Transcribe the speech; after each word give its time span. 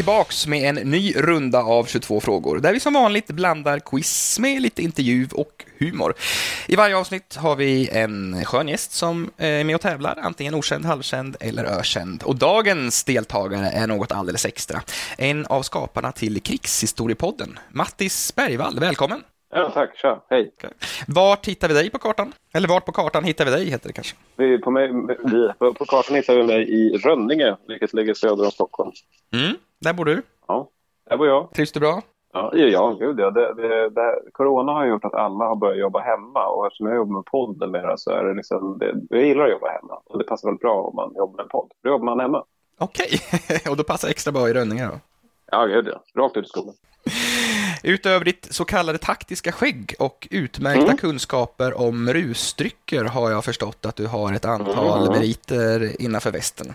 Tillbaks 0.00 0.46
med 0.46 0.68
en 0.68 0.90
ny 0.90 1.14
runda 1.16 1.62
av 1.62 1.84
22 1.84 2.20
frågor, 2.20 2.58
där 2.58 2.72
vi 2.72 2.80
som 2.80 2.94
vanligt 2.94 3.26
blandar 3.26 3.78
quiz 3.78 4.38
med 4.38 4.62
lite 4.62 4.82
intervju 4.82 5.28
och 5.34 5.64
humor. 5.78 6.14
I 6.68 6.76
varje 6.76 6.96
avsnitt 6.96 7.36
har 7.36 7.56
vi 7.56 7.88
en 7.92 8.44
skön 8.44 8.68
gäst 8.68 8.92
som 8.92 9.30
är 9.36 9.64
med 9.64 9.74
och 9.74 9.80
tävlar, 9.80 10.18
antingen 10.22 10.54
okänd, 10.54 10.84
halvkänd 10.84 11.36
eller 11.40 11.64
ökänd. 11.64 12.22
Och 12.22 12.36
dagens 12.36 13.04
deltagare 13.04 13.66
är 13.66 13.86
något 13.86 14.12
alldeles 14.12 14.44
extra. 14.44 14.80
En 15.18 15.46
av 15.46 15.62
skaparna 15.62 16.12
till 16.12 16.40
Krigshistoriepodden, 16.40 17.58
Mattis 17.70 18.34
Bergvall. 18.36 18.80
Välkommen! 18.80 19.22
Ja, 19.52 19.70
tack. 19.74 19.98
Tja, 19.98 20.24
hej. 20.30 20.52
Vart 21.06 21.48
hittar 21.48 21.68
vi 21.68 21.74
dig 21.74 21.90
på 21.90 21.98
kartan? 21.98 22.32
Eller 22.54 22.68
vart 22.68 22.84
på 22.84 22.92
kartan 22.92 23.24
hittar 23.24 23.44
vi 23.44 23.50
dig, 23.50 23.70
heter 23.70 23.88
det 23.88 23.92
kanske? 23.92 24.16
Vi, 24.36 24.58
på, 24.58 24.70
mig, 24.70 24.88
vi, 25.24 25.48
på, 25.58 25.74
på 25.74 25.84
kartan 25.84 26.16
hittar 26.16 26.34
vi 26.34 26.42
mig 26.42 26.70
i 26.70 26.96
Rönninge, 26.96 27.56
vilket 27.68 27.94
ligger 27.94 28.14
söder 28.14 28.44
om 28.44 28.50
Stockholm. 28.50 28.92
Mm, 29.34 29.56
där 29.80 29.92
bor 29.92 30.04
du. 30.04 30.22
Ja, 30.48 30.68
där 31.10 31.16
bor 31.16 31.26
jag. 31.26 31.50
Trivs 31.52 31.72
du 31.72 31.80
bra? 31.80 32.02
Ja, 32.32 32.50
ja 32.54 32.96
gud 33.00 33.20
ja. 33.20 33.30
Det, 33.30 33.54
det, 33.54 33.90
det, 33.90 34.20
corona 34.32 34.72
har 34.72 34.86
gjort 34.86 35.04
att 35.04 35.14
alla 35.14 35.44
har 35.44 35.56
börjat 35.56 35.78
jobba 35.78 36.00
hemma 36.00 36.46
och 36.46 36.66
eftersom 36.66 36.86
jag 36.86 36.96
jobbar 36.96 37.14
med 37.14 37.24
podd 37.24 37.60
numera 37.60 37.96
så 37.96 38.10
är 38.10 38.24
det 38.24 38.34
liksom, 38.34 38.78
det, 38.78 38.94
jag 39.10 39.26
gillar 39.26 39.44
att 39.44 39.50
jobba 39.50 39.68
hemma 39.70 40.00
och 40.04 40.18
det 40.18 40.24
passar 40.24 40.48
väldigt 40.48 40.60
bra 40.60 40.82
om 40.82 40.96
man 40.96 41.14
jobbar 41.16 41.36
med 41.36 41.42
en 41.44 41.48
podd. 41.48 41.72
Då 41.82 41.90
jobbar 41.90 42.04
man 42.04 42.20
hemma. 42.20 42.44
Okej, 42.78 43.20
och 43.70 43.76
då 43.76 43.84
passar 43.84 44.08
extra 44.08 44.32
bra 44.32 44.48
i 44.48 44.52
Rönninge 44.52 44.86
då? 44.86 45.00
Ja, 45.46 45.66
gud 45.66 45.88
ja. 45.88 46.22
Rakt 46.22 46.36
ut 46.36 46.44
i 46.44 46.48
skogen. 46.48 46.74
Utöver 47.82 48.24
ditt 48.24 48.46
så 48.50 48.64
kallade 48.64 48.98
taktiska 48.98 49.52
skägg 49.52 49.94
och 49.98 50.28
utmärkta 50.30 50.84
mm. 50.84 50.96
kunskaper 50.96 51.80
om 51.80 52.12
rusdrycker 52.12 53.04
har 53.04 53.30
jag 53.30 53.44
förstått 53.44 53.86
att 53.86 53.96
du 53.96 54.06
har 54.06 54.32
ett 54.32 54.44
antal 54.44 55.02
mm. 55.02 55.18
meriter 55.18 56.02
innanför 56.02 56.30
västen. 56.30 56.74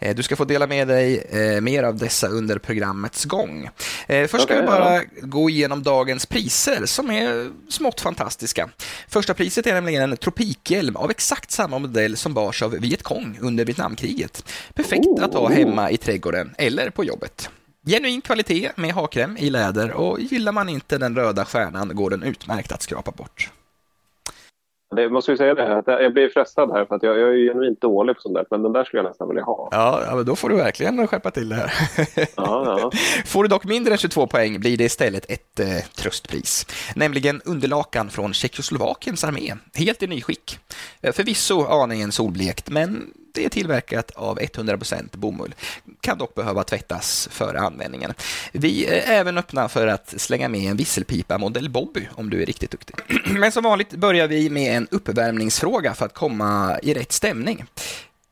Eh, 0.00 0.16
du 0.16 0.22
ska 0.22 0.36
få 0.36 0.44
dela 0.44 0.66
med 0.66 0.88
dig 0.88 1.18
eh, 1.18 1.60
mer 1.60 1.82
av 1.82 1.96
dessa 1.96 2.28
under 2.28 2.58
programmets 2.58 3.24
gång. 3.24 3.68
Eh, 4.06 4.26
först 4.26 4.44
ska 4.44 4.52
okay, 4.52 4.60
vi 4.60 4.66
bara 4.66 4.96
ja. 4.96 5.02
gå 5.20 5.50
igenom 5.50 5.82
dagens 5.82 6.26
priser 6.26 6.86
som 6.86 7.10
är 7.10 7.50
smått 7.68 8.00
fantastiska. 8.00 8.68
Första 9.08 9.34
priset 9.34 9.66
är 9.66 9.74
nämligen 9.74 10.10
en 10.10 10.16
tropikhjälm 10.16 10.96
av 10.96 11.10
exakt 11.10 11.50
samma 11.50 11.78
modell 11.78 12.16
som 12.16 12.34
bars 12.34 12.62
av 12.62 12.70
Vietcong 12.70 13.38
under 13.40 13.64
Vietnamkriget. 13.64 14.44
Perfekt 14.74 15.06
oh. 15.06 15.24
att 15.24 15.34
ha 15.34 15.50
hemma 15.50 15.90
i 15.90 15.96
trädgården 15.96 16.54
eller 16.58 16.90
på 16.90 17.04
jobbet. 17.04 17.50
Genuin 17.86 18.20
kvalitet 18.20 18.70
med 18.76 18.90
hakkräm 18.90 19.36
i 19.36 19.50
läder 19.50 19.92
och 19.92 20.20
gillar 20.20 20.52
man 20.52 20.68
inte 20.68 20.98
den 20.98 21.16
röda 21.16 21.44
stjärnan 21.44 21.90
går 21.94 22.10
den 22.10 22.22
utmärkt 22.22 22.72
att 22.72 22.82
skrapa 22.82 23.10
bort. 23.10 23.50
Det 24.96 25.08
måste 25.08 25.30
ju 25.30 25.36
säga 25.36 25.54
det, 25.54 25.78
att 25.78 25.86
jag 25.86 26.12
blir 26.12 26.28
frestad 26.28 26.70
här 26.70 26.84
för 26.84 26.94
att 26.94 27.02
jag, 27.02 27.18
jag 27.18 27.28
är 27.28 27.48
genuint 27.48 27.80
dålig 27.80 28.16
på 28.16 28.22
sånt 28.22 28.34
där, 28.34 28.46
men 28.50 28.62
den 28.62 28.72
där 28.72 28.84
skulle 28.84 29.02
jag 29.02 29.08
nästan 29.08 29.28
vilja 29.28 29.42
ha. 29.42 29.68
Ja, 29.72 30.02
ja 30.06 30.16
men 30.16 30.24
då 30.24 30.36
får 30.36 30.48
du 30.48 30.56
verkligen 30.56 31.06
skärpa 31.06 31.30
till 31.30 31.48
det 31.48 31.54
här. 31.54 31.72
Ja, 32.36 32.78
ja. 32.80 32.90
Får 33.26 33.42
du 33.42 33.48
dock 33.48 33.64
mindre 33.64 33.92
än 33.92 33.98
22 33.98 34.26
poäng 34.26 34.60
blir 34.60 34.76
det 34.76 34.84
istället 34.84 35.30
ett 35.30 35.60
eh, 35.60 35.66
tröstpris, 35.96 36.66
nämligen 36.96 37.40
underlakan 37.44 38.10
från 38.10 38.32
Tjeckoslovakiens 38.32 39.24
armé, 39.24 39.54
helt 39.74 40.02
i 40.02 40.06
nyskick. 40.06 40.58
Eh, 41.00 41.12
förvisso 41.12 41.66
aningen 41.66 42.12
solblekt, 42.12 42.70
men 42.70 43.12
det 43.34 43.44
är 43.44 43.48
tillverkat 43.48 44.10
av 44.10 44.38
100% 44.38 45.16
bomull. 45.16 45.54
Kan 46.02 46.18
dock 46.18 46.34
behöva 46.34 46.64
tvättas 46.64 47.28
före 47.32 47.60
användningen. 47.60 48.14
Vi 48.52 48.86
är 48.86 49.12
även 49.12 49.38
öppna 49.38 49.68
för 49.68 49.86
att 49.86 50.14
slänga 50.20 50.48
med 50.48 50.70
en 50.70 50.76
visselpipa 50.76 51.38
modell 51.38 51.70
Bobby 51.70 52.08
om 52.14 52.30
du 52.30 52.42
är 52.42 52.46
riktigt 52.46 52.70
duktig. 52.70 52.96
Men 53.38 53.52
som 53.52 53.64
vanligt 53.64 53.90
börjar 53.90 54.28
vi 54.28 54.50
med 54.50 54.76
en 54.76 54.88
uppvärmningsfråga 54.90 55.94
för 55.94 56.06
att 56.06 56.14
komma 56.14 56.78
i 56.82 56.94
rätt 56.94 57.12
stämning. 57.12 57.64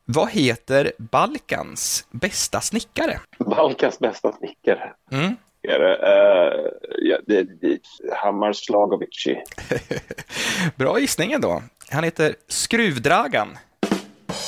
Vad 0.05 0.31
heter 0.31 0.93
Balkans 0.99 2.07
bästa 2.11 2.61
snickare? 2.61 3.21
Balkans 3.39 3.99
bästa 3.99 4.33
snickare? 4.33 4.93
Mm. 5.13 5.37
Uh, 5.69 5.75
ja, 6.99 7.19
det, 7.27 7.43
det, 7.43 7.81
Hammar 8.13 8.53
Slagovici. 8.53 9.43
Bra 10.77 10.99
gissning 10.99 11.33
ändå. 11.33 11.63
Han 11.91 12.05
heter 12.05 12.35
Skruvdragan. 12.49 13.59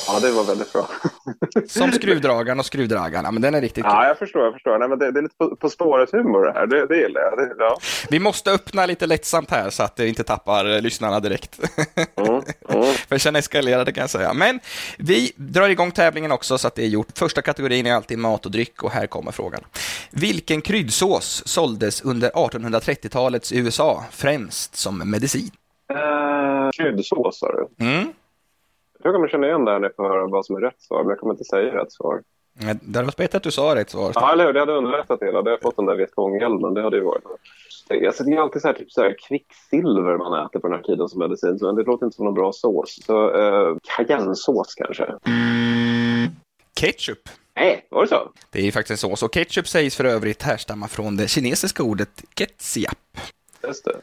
Ja, 0.07 0.19
det 0.19 0.31
var 0.31 0.43
väldigt 0.43 0.73
bra. 0.73 0.87
Som 1.67 1.91
skruvdragaren 1.91 2.59
och 2.59 2.65
skruvdragarna, 2.65 3.31
men 3.31 3.41
den 3.41 3.55
är 3.55 3.61
riktigt 3.61 3.85
Ja, 3.85 4.07
jag 4.07 4.17
förstår. 4.17 4.43
Jag 4.43 4.53
förstår. 4.53 4.79
Nej, 4.79 4.89
men 4.89 4.99
det, 4.99 5.11
det 5.11 5.19
är 5.19 5.23
lite 5.23 5.35
på, 5.35 5.55
på 5.55 5.69
spåret-humor 5.69 6.45
det 6.45 6.51
här. 6.51 6.67
Det, 6.67 6.87
det 6.87 6.97
gillar 6.97 7.21
jag. 7.21 7.37
Det, 7.37 7.55
ja. 7.59 7.77
Vi 8.09 8.19
måste 8.19 8.51
öppna 8.51 8.85
lite 8.85 9.07
lättsamt 9.07 9.51
här 9.51 9.69
så 9.69 9.83
att 9.83 9.95
det 9.95 10.07
inte 10.07 10.23
tappar 10.23 10.81
lyssnarna 10.81 11.19
direkt. 11.19 11.59
Mm, 12.15 12.41
mm. 12.69 12.93
För 13.09 13.17
sen 13.17 13.35
eskalerar 13.35 13.85
det 13.85 13.91
kan 13.91 14.01
jag 14.01 14.09
säga. 14.09 14.33
Men 14.33 14.59
vi 14.97 15.31
drar 15.35 15.69
igång 15.69 15.91
tävlingen 15.91 16.31
också 16.31 16.57
så 16.57 16.67
att 16.67 16.75
det 16.75 16.83
är 16.83 16.87
gjort. 16.87 17.17
Första 17.17 17.41
kategorin 17.41 17.85
är 17.85 17.93
alltid 17.93 18.17
mat 18.17 18.45
och 18.45 18.51
dryck 18.51 18.83
och 18.83 18.91
här 18.91 19.07
kommer 19.07 19.31
frågan. 19.31 19.61
Vilken 20.11 20.61
kryddsås 20.61 21.43
såldes 21.45 22.01
under 22.01 22.29
1830-talets 22.29 23.51
USA 23.51 24.03
främst 24.11 24.75
som 24.75 25.11
medicin? 25.11 25.51
Uh, 25.93 26.71
kryddsås, 26.71 27.39
sa 27.39 27.51
du? 27.51 27.85
Mm. 27.85 28.13
Jag 29.03 29.13
kommer 29.13 29.27
känna 29.27 29.47
igen 29.47 29.65
det 29.65 29.71
här 29.71 29.79
när 29.79 29.87
jag 29.87 29.95
får 29.95 30.03
höra 30.03 30.27
vad 30.27 30.45
som 30.45 30.55
är 30.55 30.61
rätt 30.61 30.81
svar, 30.81 31.03
men 31.03 31.09
jag 31.09 31.19
kommer 31.19 31.33
inte 31.33 31.43
säga 31.43 31.75
rätt 31.75 31.91
svar. 31.91 32.21
Det 32.53 32.65
hade 32.67 33.03
varit 33.03 33.17
bättre 33.17 33.37
att 33.37 33.43
du 33.43 33.51
sa 33.51 33.75
rätt 33.75 33.89
svar. 33.89 34.11
Ja, 34.15 34.33
eller 34.33 34.45
hur? 34.45 34.53
Det 34.53 34.59
hade 34.59 34.73
underlättat 34.73 35.21
hela. 35.21 35.41
Det 35.41 35.49
har 35.49 35.57
fått 35.57 35.75
den 35.75 35.85
där 35.85 35.95
Vietcong-hjälmen. 35.95 36.73
Det 36.73 36.81
hade 36.81 36.97
ju 36.97 37.03
varit 37.03 37.23
Alltså, 37.89 38.23
det 38.23 38.31
är 38.31 38.37
alltid 38.37 38.61
så 38.61 38.67
här, 38.67 38.75
typ 38.75 38.91
så 38.91 39.01
här, 39.01 39.15
kvicksilver 39.27 40.17
man 40.17 40.45
äter 40.45 40.59
på 40.59 40.67
den 40.67 40.77
här 40.77 40.83
tiden 40.83 41.09
som 41.09 41.19
medicin. 41.19 41.59
Så 41.59 41.71
det 41.71 41.83
låter 41.83 42.05
inte 42.05 42.15
som 42.15 42.25
någon 42.25 42.33
bra 42.33 42.51
sås. 42.51 42.99
Så 43.05 43.37
uh, 43.37 43.77
cayennesås 43.97 44.75
kanske. 44.75 45.03
Mm. 45.25 46.29
Ketchup. 46.79 47.29
Nej, 47.55 47.87
var 47.91 48.01
det 48.01 48.07
så? 48.07 48.31
Det 48.49 48.67
är 48.67 48.71
faktiskt 48.71 49.03
en 49.03 49.09
sås. 49.09 49.23
Och 49.23 49.33
ketchup 49.33 49.67
sägs 49.67 49.95
för 49.95 50.05
övrigt 50.05 50.41
härstamma 50.41 50.87
från 50.87 51.17
det 51.17 51.27
kinesiska 51.27 51.83
ordet 51.83 52.23
ketchup. 52.33 52.97
Just 53.67 53.85
det. 53.85 53.95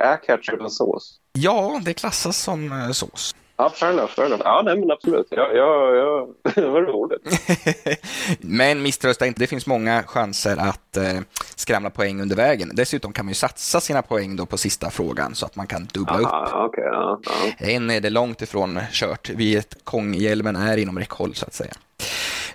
Är 0.00 0.16
ketchup 0.16 0.60
en 0.60 0.70
sås? 0.70 1.20
Ja, 1.32 1.80
det 1.84 1.94
klassas 1.94 2.42
som 2.42 2.72
eh, 2.72 2.90
sås. 2.90 3.34
Ja, 3.58 3.70
fair 3.70 3.92
enough, 3.92 4.10
fair 4.10 4.26
enough. 4.26 4.42
Ja, 4.44 4.62
nej, 4.64 4.76
men 4.76 4.90
absolut. 4.90 5.26
Ja, 5.30 5.52
ja, 5.54 5.94
ja. 5.94 6.28
det 6.54 6.66
var 6.68 6.82
roligt. 6.82 7.40
men 8.40 8.82
misströsta 8.82 9.26
inte, 9.26 9.40
det 9.40 9.46
finns 9.46 9.66
många 9.66 10.02
chanser 10.02 10.56
att 10.56 10.96
eh, 10.96 11.20
skramla 11.56 11.90
poäng 11.90 12.20
under 12.20 12.36
vägen. 12.36 12.70
Dessutom 12.74 13.12
kan 13.12 13.24
man 13.24 13.30
ju 13.30 13.34
satsa 13.34 13.80
sina 13.80 14.02
poäng 14.02 14.36
då 14.36 14.46
på 14.46 14.58
sista 14.58 14.90
frågan 14.90 15.34
så 15.34 15.46
att 15.46 15.56
man 15.56 15.66
kan 15.66 15.86
dubbla 15.94 16.14
Aha, 16.14 16.64
upp. 16.64 16.70
Okay, 16.70 16.84
ja, 16.84 17.20
ja. 17.58 17.66
Än 17.66 17.90
är 17.90 18.00
det 18.00 18.10
långt 18.10 18.42
ifrån 18.42 18.78
kört. 18.92 19.30
Vietkong-hjälmen 19.30 20.56
är 20.56 20.76
inom 20.76 20.98
räckhåll 20.98 21.34
så 21.34 21.46
att 21.46 21.54
säga. 21.54 21.72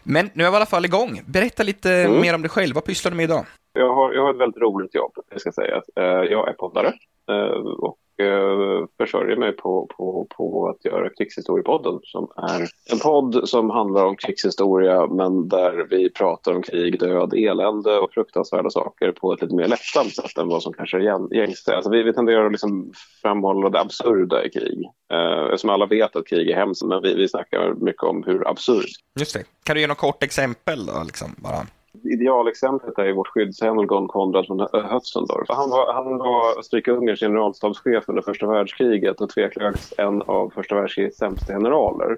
Men 0.04 0.30
nu 0.34 0.44
är 0.44 0.50
vi 0.50 0.54
i 0.54 0.56
alla 0.56 0.66
fall 0.66 0.86
igång. 0.86 1.22
Berätta 1.26 1.64
lite 1.64 1.92
mm. 1.92 2.22
mer 2.22 2.36
om 2.36 2.42
dig 2.42 2.50
själv. 2.50 2.76
Vad 2.76 2.86
pysslar 2.86 3.12
du 3.12 3.18
med 3.18 3.24
idag? 3.24 3.46
Jag 3.74 3.96
har, 3.96 4.14
jag 4.14 4.22
har 4.22 4.34
ett 4.34 4.40
väldigt 4.40 4.62
roligt 4.62 4.96
jobb, 4.96 5.12
jag 5.30 5.42
ska 5.42 5.52
säga. 5.52 5.82
Eh, 5.96 6.04
jag 6.04 6.50
är 6.50 6.54
poddare 6.54 6.94
eh, 7.30 7.62
och 7.62 7.98
eh, 8.18 8.86
försörjer 8.98 9.38
mig 9.38 9.52
på, 9.52 9.88
på, 9.98 10.28
på 10.38 10.70
att 10.70 10.86
göra 10.86 11.10
Krigshistoriepodden 11.10 12.00
som 12.04 12.32
är 12.38 12.68
en 12.92 13.00
podd 13.00 13.50
som 13.50 13.70
handlar 13.70 14.06
om 14.06 14.16
krigshistoria 14.16 15.08
men 15.08 15.50
där 15.50 15.88
vi 15.90 16.10
pratar 16.10 16.54
om 16.54 16.62
krig, 16.62 17.00
död, 17.00 17.34
elände 17.34 18.00
och 18.00 18.14
fruktansvärda 18.14 18.70
saker 18.70 19.12
på 19.12 19.34
ett 19.34 19.42
lite 19.42 19.56
mer 19.56 19.68
lättsamt 19.68 20.16
sätt 20.16 20.38
än 20.38 20.48
vad 20.48 20.64
som 20.64 20.74
kanske 20.74 20.98
är 20.98 21.36
gängse. 21.36 21.76
Alltså 21.76 21.90
vi, 21.92 22.04
vi 22.04 22.14
tenderar 22.14 22.46
att 22.46 22.52
liksom 22.52 22.94
framhålla 23.22 23.70
det 23.70 23.80
absurda 23.80 24.46
i 24.46 24.50
krig. 24.50 24.90
Eh, 25.14 25.44
eftersom 25.44 25.70
alla 25.70 25.86
vet 25.86 26.16
att 26.16 26.28
krig 26.28 26.50
är 26.50 26.56
hemskt 26.56 26.84
men 26.84 27.02
vi, 27.02 27.16
vi 27.16 27.28
snackar 27.28 27.74
mycket 27.74 28.04
om 28.04 28.24
hur 28.24 28.48
absurt. 28.48 28.90
Just 29.20 29.34
det. 29.34 29.44
Kan 29.64 29.76
du 29.76 29.82
ge 29.82 29.88
något 29.88 29.98
kort 29.98 30.24
exempel 30.24 30.86
då? 30.86 31.04
Liksom, 31.06 31.36
bara? 31.38 31.66
Idealexemplet 32.04 32.98
är 32.98 33.06
ju 33.06 33.14
vårt 33.14 33.28
skyddshelgon 33.28 34.08
Konrad 34.08 34.46
von 34.50 34.60
Hötzendorf. 34.74 35.46
Han 35.50 35.70
var, 35.70 35.94
han 35.94 36.18
var 36.18 36.60
Österrike-Ungerns 36.60 37.20
generalstabschef 37.20 38.04
under 38.08 38.22
första 38.22 38.48
världskriget 38.48 39.22
och 39.22 39.30
tveklöst 39.30 39.94
en 39.98 40.22
av 40.22 40.50
första 40.50 40.76
världskrigets 40.76 41.18
sämsta 41.18 41.54
generaler. 41.54 42.18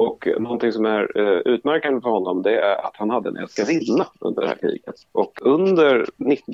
Och 0.00 0.28
någonting 0.38 0.72
som 0.72 0.84
är 0.84 1.18
eh, 1.18 1.54
utmärkande 1.54 2.00
för 2.00 2.10
honom 2.10 2.42
det 2.42 2.60
är 2.60 2.86
att 2.86 2.96
han 2.96 3.10
hade 3.10 3.28
en 3.28 3.36
älskarinna 3.36 4.06
under 4.20 4.42
det 4.42 4.48
här 4.48 4.56
kriget. 4.56 4.94
Och 5.12 5.38
under 5.42 6.06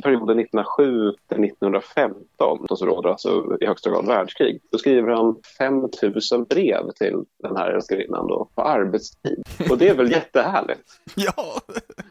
perioden 0.02 0.38
1907 0.38 1.12
till 1.28 1.44
1915, 1.44 2.66
så 2.68 2.86
råder 2.86 3.10
alltså 3.10 3.56
i 3.60 3.66
högsta 3.66 3.90
grad 3.90 4.06
världskrig, 4.06 4.60
då 4.70 4.78
skriver 4.78 5.12
han 5.12 5.36
5000 5.58 6.44
brev 6.44 6.90
till 6.90 7.24
den 7.42 7.56
här 7.56 7.70
älskarinnan 7.70 8.26
då, 8.26 8.48
på 8.54 8.62
arbetstid. 8.62 9.42
Och 9.70 9.78
det 9.78 9.88
är 9.88 9.94
väl 9.94 10.10
jättehärligt? 10.10 11.00
ja! 11.14 11.60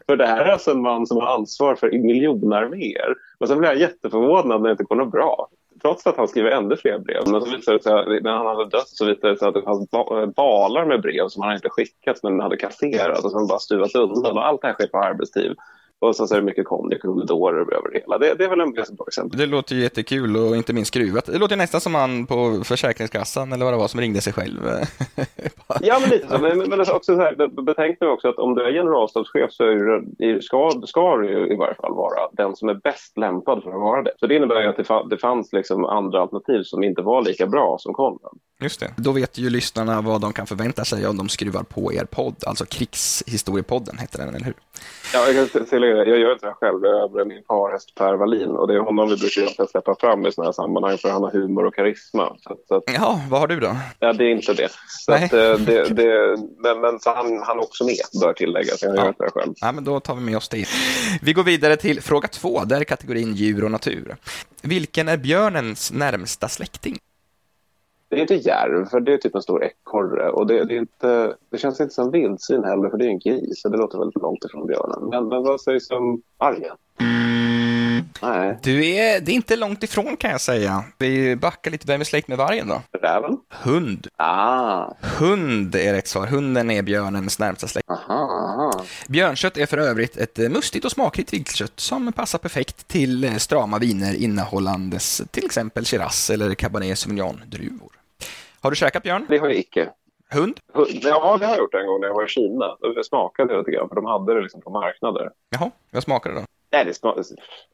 För 0.06 0.16
det 0.16 0.26
här 0.26 0.44
är 0.44 0.52
alltså 0.52 0.70
en 0.70 0.82
man 0.82 1.06
som 1.06 1.16
har 1.16 1.26
ansvar 1.26 1.74
för 1.74 1.92
miljonarméer. 1.92 3.14
Och 3.38 3.48
sen 3.48 3.58
blir 3.58 3.68
jag 3.68 3.78
jätteförvånad 3.78 4.62
när 4.62 4.68
det 4.68 4.72
inte 4.72 4.84
går 4.84 4.96
något 4.96 5.12
bra 5.12 5.48
trots 5.86 6.06
att 6.06 6.16
han 6.16 6.28
skriver 6.28 6.50
ännu 6.50 6.76
fler 6.76 6.98
brev. 6.98 7.22
Men 7.26 7.40
så 7.40 7.50
visade 7.50 7.76
det 7.76 7.82
sig, 7.82 8.20
när 8.22 8.36
han 8.36 8.46
hade 8.46 8.70
dött 8.70 8.88
så 8.88 9.04
visade 9.04 9.32
det 9.32 9.38
sig 9.38 9.48
att 9.48 9.54
det 9.54 9.62
fanns 9.62 9.92
eh, 9.92 10.26
balar 10.26 10.86
med 10.86 11.00
brev 11.00 11.28
som 11.28 11.42
han 11.42 11.54
inte 11.54 11.68
skickat 11.68 12.22
men 12.22 12.40
hade 12.40 12.56
kasserat 12.56 13.24
och 13.24 13.30
som 13.30 13.46
bara 13.46 13.58
stuvat 13.58 13.94
undan. 13.94 14.36
Och 14.36 14.46
allt 14.46 14.60
det 14.60 14.66
här 14.66 14.74
sker 14.74 14.86
på 14.86 14.98
arbetstid. 14.98 15.56
Och 15.98 16.16
så 16.16 16.34
är 16.34 16.36
det 16.36 16.42
mycket 16.42 16.64
konjak 16.64 17.04
och 17.04 17.10
humidorer 17.10 17.60
över 17.60 17.90
det 17.92 17.98
hela. 17.98 18.18
Det, 18.18 18.34
det 18.34 18.44
är 18.44 18.48
väl 18.48 18.60
en 18.60 18.74
ganska 18.74 18.94
bra 18.94 19.06
exempel. 19.08 19.38
Det 19.38 19.46
låter 19.46 19.74
ju 19.74 19.82
jättekul 19.82 20.36
och 20.36 20.56
inte 20.56 20.72
minst 20.72 20.88
skruvat. 20.88 21.26
Det 21.26 21.38
låter 21.38 21.56
nästan 21.56 21.80
som 21.80 21.94
han 21.94 22.26
på 22.26 22.64
Försäkringskassan 22.64 23.52
eller 23.52 23.64
vad 23.64 23.74
det 23.74 23.78
var 23.78 23.88
som 23.88 24.00
ringde 24.00 24.20
sig 24.20 24.32
själv. 24.32 24.60
ja, 25.80 25.98
men 26.00 26.10
lite 26.10 26.28
så. 26.28 26.38
Men, 26.38 26.58
men 26.58 26.80
också 26.80 27.16
så 27.16 27.20
här, 27.20 27.62
betänk 27.62 27.98
nu 28.00 28.06
också 28.06 28.28
att 28.28 28.38
om 28.38 28.54
du 28.54 28.62
är 28.62 28.72
generalstabschef 28.72 29.52
så 29.52 29.64
är 29.64 30.02
det, 30.18 30.42
ska, 30.42 30.82
ska 30.86 31.16
du 31.16 31.28
ju 31.28 31.52
i 31.52 31.56
varje 31.56 31.74
fall 31.74 31.94
vara 31.94 32.28
den 32.32 32.56
som 32.56 32.68
är 32.68 32.74
bäst 32.74 33.18
lämpad 33.18 33.62
för 33.62 33.70
att 33.70 33.80
vara 33.80 34.02
det. 34.02 34.12
Så 34.20 34.26
det 34.26 34.34
innebär 34.36 34.62
ju 34.62 34.68
att 34.68 34.76
det, 34.76 35.08
det 35.10 35.18
fanns 35.18 35.52
liksom 35.52 35.84
andra 35.84 36.20
alternativ 36.20 36.62
som 36.62 36.82
inte 36.82 37.02
var 37.02 37.22
lika 37.22 37.46
bra 37.46 37.76
som 37.80 37.94
Konrad. 37.94 38.38
Just 38.60 38.80
det. 38.80 38.94
Då 38.96 39.12
vet 39.12 39.38
ju 39.38 39.50
lyssnarna 39.50 40.00
vad 40.00 40.20
de 40.20 40.32
kan 40.32 40.46
förvänta 40.46 40.84
sig 40.84 41.06
om 41.06 41.16
de 41.16 41.28
skruvar 41.28 41.62
på 41.62 41.92
er 41.92 42.04
podd, 42.04 42.34
alltså 42.46 42.64
Krigshistoriepodden 42.66 43.98
heter 43.98 44.18
den, 44.18 44.28
eller 44.28 44.44
hur? 44.44 44.54
Ja, 45.12 45.28
jag 45.28 45.52
kan 45.52 45.66
tillägga 45.66 45.96
jag 45.96 46.18
gör 46.18 46.32
inte 46.32 46.46
det 46.46 46.54
själv, 46.54 46.80
det 46.80 46.88
är 46.88 47.24
min 47.24 47.42
parhäst 47.42 47.94
Per 47.94 48.14
Wallin 48.14 48.50
och 48.50 48.68
det 48.68 48.74
är 48.74 48.78
honom 48.78 49.08
vi 49.08 49.16
brukar 49.16 49.66
släppa 49.66 49.94
fram 50.00 50.26
i 50.26 50.32
sådana 50.32 50.48
här 50.48 50.52
sammanhang 50.52 50.98
för 50.98 51.08
han 51.08 51.22
har 51.22 51.30
humor 51.30 51.66
och 51.66 51.74
karisma. 51.74 52.36
Så, 52.40 52.56
så 52.68 52.74
att, 52.74 52.82
ja, 52.86 53.20
vad 53.30 53.40
har 53.40 53.46
du 53.46 53.60
då? 53.60 53.76
Ja, 53.98 54.12
det 54.12 54.24
är 54.24 54.30
inte 54.30 54.54
det. 54.54 54.68
Så 54.88 55.12
Nej. 55.12 55.24
Att, 55.24 55.32
eh, 55.32 55.54
det, 55.54 55.88
det 55.88 56.36
men, 56.58 56.80
men 56.80 57.00
så 57.00 57.10
han, 57.10 57.42
han 57.42 57.58
är 57.58 57.62
också 57.62 57.84
med, 57.84 57.96
bör 58.20 58.32
tilläggas. 58.32 58.82
Jag 58.82 58.96
gör 58.96 59.02
ja. 59.02 59.08
inte 59.08 59.24
det 59.24 59.30
själv. 59.30 59.54
Ja, 59.56 59.72
men 59.72 59.84
då 59.84 60.00
tar 60.00 60.14
vi 60.14 60.20
med 60.20 60.36
oss 60.36 60.48
det. 60.48 60.68
Vi 61.22 61.32
går 61.32 61.42
vidare 61.42 61.76
till 61.76 62.00
fråga 62.02 62.28
två, 62.28 62.64
där 62.64 62.80
är 62.80 62.84
kategorin 62.84 63.34
djur 63.34 63.64
och 63.64 63.70
natur. 63.70 64.16
Vilken 64.62 65.08
är 65.08 65.16
björnens 65.16 65.92
närmsta 65.92 66.48
släkting? 66.48 66.98
Det 68.08 68.16
är 68.16 68.20
inte 68.20 68.34
järv, 68.34 68.86
för 68.86 69.00
det 69.00 69.12
är 69.12 69.18
typ 69.18 69.34
en 69.34 69.42
stor 69.42 69.64
ekorre. 69.64 70.30
Och 70.30 70.46
det, 70.46 70.64
det, 70.64 70.74
är 70.74 70.78
inte, 70.78 71.34
det 71.50 71.58
känns 71.58 71.80
inte 71.80 71.94
som 71.94 72.10
vildsvin 72.10 72.64
heller, 72.64 72.90
för 72.90 72.98
det 72.98 73.04
är 73.04 73.08
en 73.08 73.18
gris. 73.18 73.60
Så 73.62 73.68
det 73.68 73.76
låter 73.76 73.98
väldigt 73.98 74.22
långt 74.22 74.44
ifrån 74.44 74.66
björnen. 74.66 75.08
Men, 75.10 75.28
men 75.28 75.42
vad 75.42 75.60
sägs 75.60 75.90
om 75.90 76.22
vargen? 76.38 76.76
Mm. 77.00 78.04
Nej. 78.22 78.58
Du 78.62 78.86
är, 78.86 79.20
det 79.20 79.32
är 79.32 79.34
inte 79.34 79.56
långt 79.56 79.82
ifrån 79.82 80.16
kan 80.16 80.30
jag 80.30 80.40
säga. 80.40 80.84
Vi 80.98 81.36
backar 81.36 81.70
lite. 81.70 81.86
Vem 81.86 82.00
är 82.00 82.04
släkt 82.04 82.28
med 82.28 82.38
vargen 82.38 82.68
då? 82.68 82.82
Räven? 83.02 83.38
Hund. 83.50 84.08
Ah. 84.16 84.94
Hund 85.18 85.74
är 85.74 85.92
rätt 85.92 86.08
svar. 86.08 86.26
Hunden 86.26 86.70
är 86.70 86.82
björnens 86.82 87.38
närmsta 87.38 87.68
släkt. 87.68 87.90
Aha, 87.90 88.14
aha. 88.14 88.84
Björnkött 89.08 89.56
är 89.56 89.66
för 89.66 89.78
övrigt 89.78 90.16
ett 90.16 90.38
mustigt 90.38 90.84
och 90.84 90.92
smakligt 90.92 91.32
viltkött 91.32 91.80
som 91.80 92.12
passar 92.12 92.38
perfekt 92.38 92.88
till 92.88 93.40
strama 93.40 93.78
viner 93.78 94.14
innehållandes 94.14 95.22
till 95.30 95.44
exempel 95.44 95.84
Shiraz 95.84 96.30
eller 96.30 96.54
Cabernet 96.54 96.98
Sauvignon-druvor. 96.98 97.95
Har 98.66 98.70
du 98.70 98.76
käkat 98.76 99.02
björn? 99.02 99.26
Det 99.28 99.38
har 99.38 99.46
jag 99.46 99.56
icke. 99.56 99.90
Hund? 100.30 100.60
Ja, 101.02 101.36
det 101.36 101.46
har 101.46 101.52
jag 101.52 101.58
gjort 101.58 101.74
en 101.74 101.86
gång 101.86 102.00
när 102.00 102.08
jag 102.08 102.14
var 102.14 102.24
i 102.24 102.28
Kina. 102.28 102.76
Jag 102.80 103.04
smakade 103.06 103.58
lite 103.58 103.70
grann, 103.70 103.88
för 103.88 103.96
de 103.96 104.04
hade 104.04 104.34
det 104.34 104.40
liksom 104.40 104.60
på 104.60 104.70
marknader. 104.70 105.30
Jaha, 105.50 105.70
vad 105.90 106.02
smakade 106.02 106.34
det 106.34 106.40
då? 106.40 106.46
Nej, 106.72 106.84
det 106.84 106.94
smakade 106.94 107.24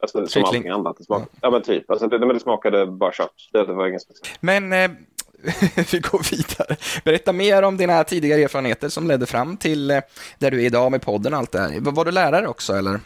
alltså, 0.00 0.26
som 0.26 0.44
allting 0.44 0.68
annat. 0.68 0.96
Det 0.98 1.04
smakade, 1.04 1.28
ja. 1.32 1.38
ja. 1.42 1.50
men 1.50 1.62
typ. 1.62 1.90
Alltså, 1.90 2.08
det, 2.08 2.18
men 2.18 2.28
det 2.28 2.40
smakade 2.40 2.86
bara 2.86 3.12
kött. 3.12 3.34
Det, 3.52 3.66
det 3.66 3.72
var 3.72 3.88
inget 3.88 4.02
speciellt. 4.02 4.38
Men 4.40 4.72
eh, 4.72 4.90
vi 5.92 5.98
går 5.98 6.30
vidare. 6.30 6.76
Berätta 7.04 7.32
mer 7.32 7.62
om 7.62 7.76
dina 7.76 8.04
tidigare 8.04 8.40
erfarenheter 8.40 8.88
som 8.88 9.06
ledde 9.06 9.26
fram 9.26 9.56
till 9.56 9.90
eh, 9.90 10.00
där 10.38 10.50
du 10.50 10.62
är 10.62 10.66
idag 10.66 10.90
med 10.90 11.02
podden 11.02 11.32
och 11.32 11.38
allt 11.38 11.52
det 11.52 11.58
här. 11.58 11.80
Var 11.80 12.04
du 12.04 12.10
lärare 12.10 12.48
också, 12.48 12.72
eller? 12.72 13.00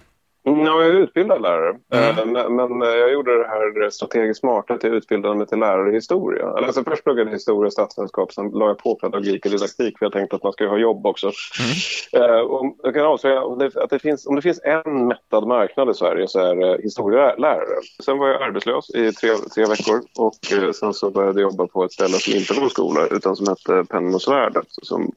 Mm, 0.46 0.66
ja, 0.66 0.82
jag 0.82 0.90
är 0.90 0.94
utbildad 0.94 1.43
lärare. 1.43 1.76
Mm. 1.93 2.37
Eh, 2.37 2.48
men 2.50 2.82
eh, 2.82 2.88
jag 2.88 3.12
gjorde 3.12 3.38
det 3.38 3.48
här 3.48 3.90
strategiskt 3.90 4.40
smart 4.40 4.70
att 4.70 4.82
jag 4.82 4.94
utbildade 4.94 5.34
mig 5.34 5.46
till 5.46 5.58
lärare 5.58 5.90
i 5.90 5.94
historia. 5.94 6.48
Alltså 6.48 6.84
först 6.84 7.04
pluggade 7.04 7.31
jag 7.31 7.34
historia 7.34 7.66
och 7.66 7.72
statsvetenskap, 7.72 8.32
sen 8.32 8.50
la 8.50 8.66
jag 8.66 8.78
på 8.78 8.94
pedagogik 8.94 9.44
och 9.44 9.50
didaktik 9.50 9.98
för 9.98 10.06
jag 10.06 10.12
tänkte 10.12 10.37
att 10.37 10.43
man 10.43 10.52
ska 10.52 10.66
ha 10.66 10.78
jobb 10.78 11.06
också. 11.06 11.32
Mm. 11.60 12.31
Eh, 12.31 12.40
och 12.40 12.76
jag 12.82 12.94
kan 12.94 13.06
avslöja 13.06 13.43
att 13.75 13.90
det 13.90 13.98
finns, 13.98 14.26
om 14.26 14.37
det 14.37 14.43
finns 14.43 14.60
en 14.64 15.06
mättad 15.06 15.46
marknad 15.46 15.90
i 15.90 15.94
Sverige 15.94 16.28
så 16.28 16.40
är 16.40 16.56
det 16.56 16.82
historielärare. 16.82 17.81
Sen 18.04 18.19
var 18.19 18.28
jag 18.28 18.43
arbetslös 18.43 18.90
i 18.90 19.12
tre, 19.12 19.31
tre 19.54 19.64
veckor 19.64 20.00
och 20.19 20.75
sen 20.75 20.94
så 20.94 21.10
började 21.10 21.40
jag 21.40 21.50
jobba 21.50 21.66
på 21.66 21.84
ett 21.84 21.93
ställe 21.93 22.14
som 22.14 22.34
inte 22.34 22.54
var 22.54 22.62
en 22.62 22.70
skola 22.70 23.06
utan 23.06 23.37
som 23.37 23.48
hette 23.48 23.84
Pennan 23.90 24.14
och 24.14 24.22
svärdet 24.22 24.66
som 24.69 25.12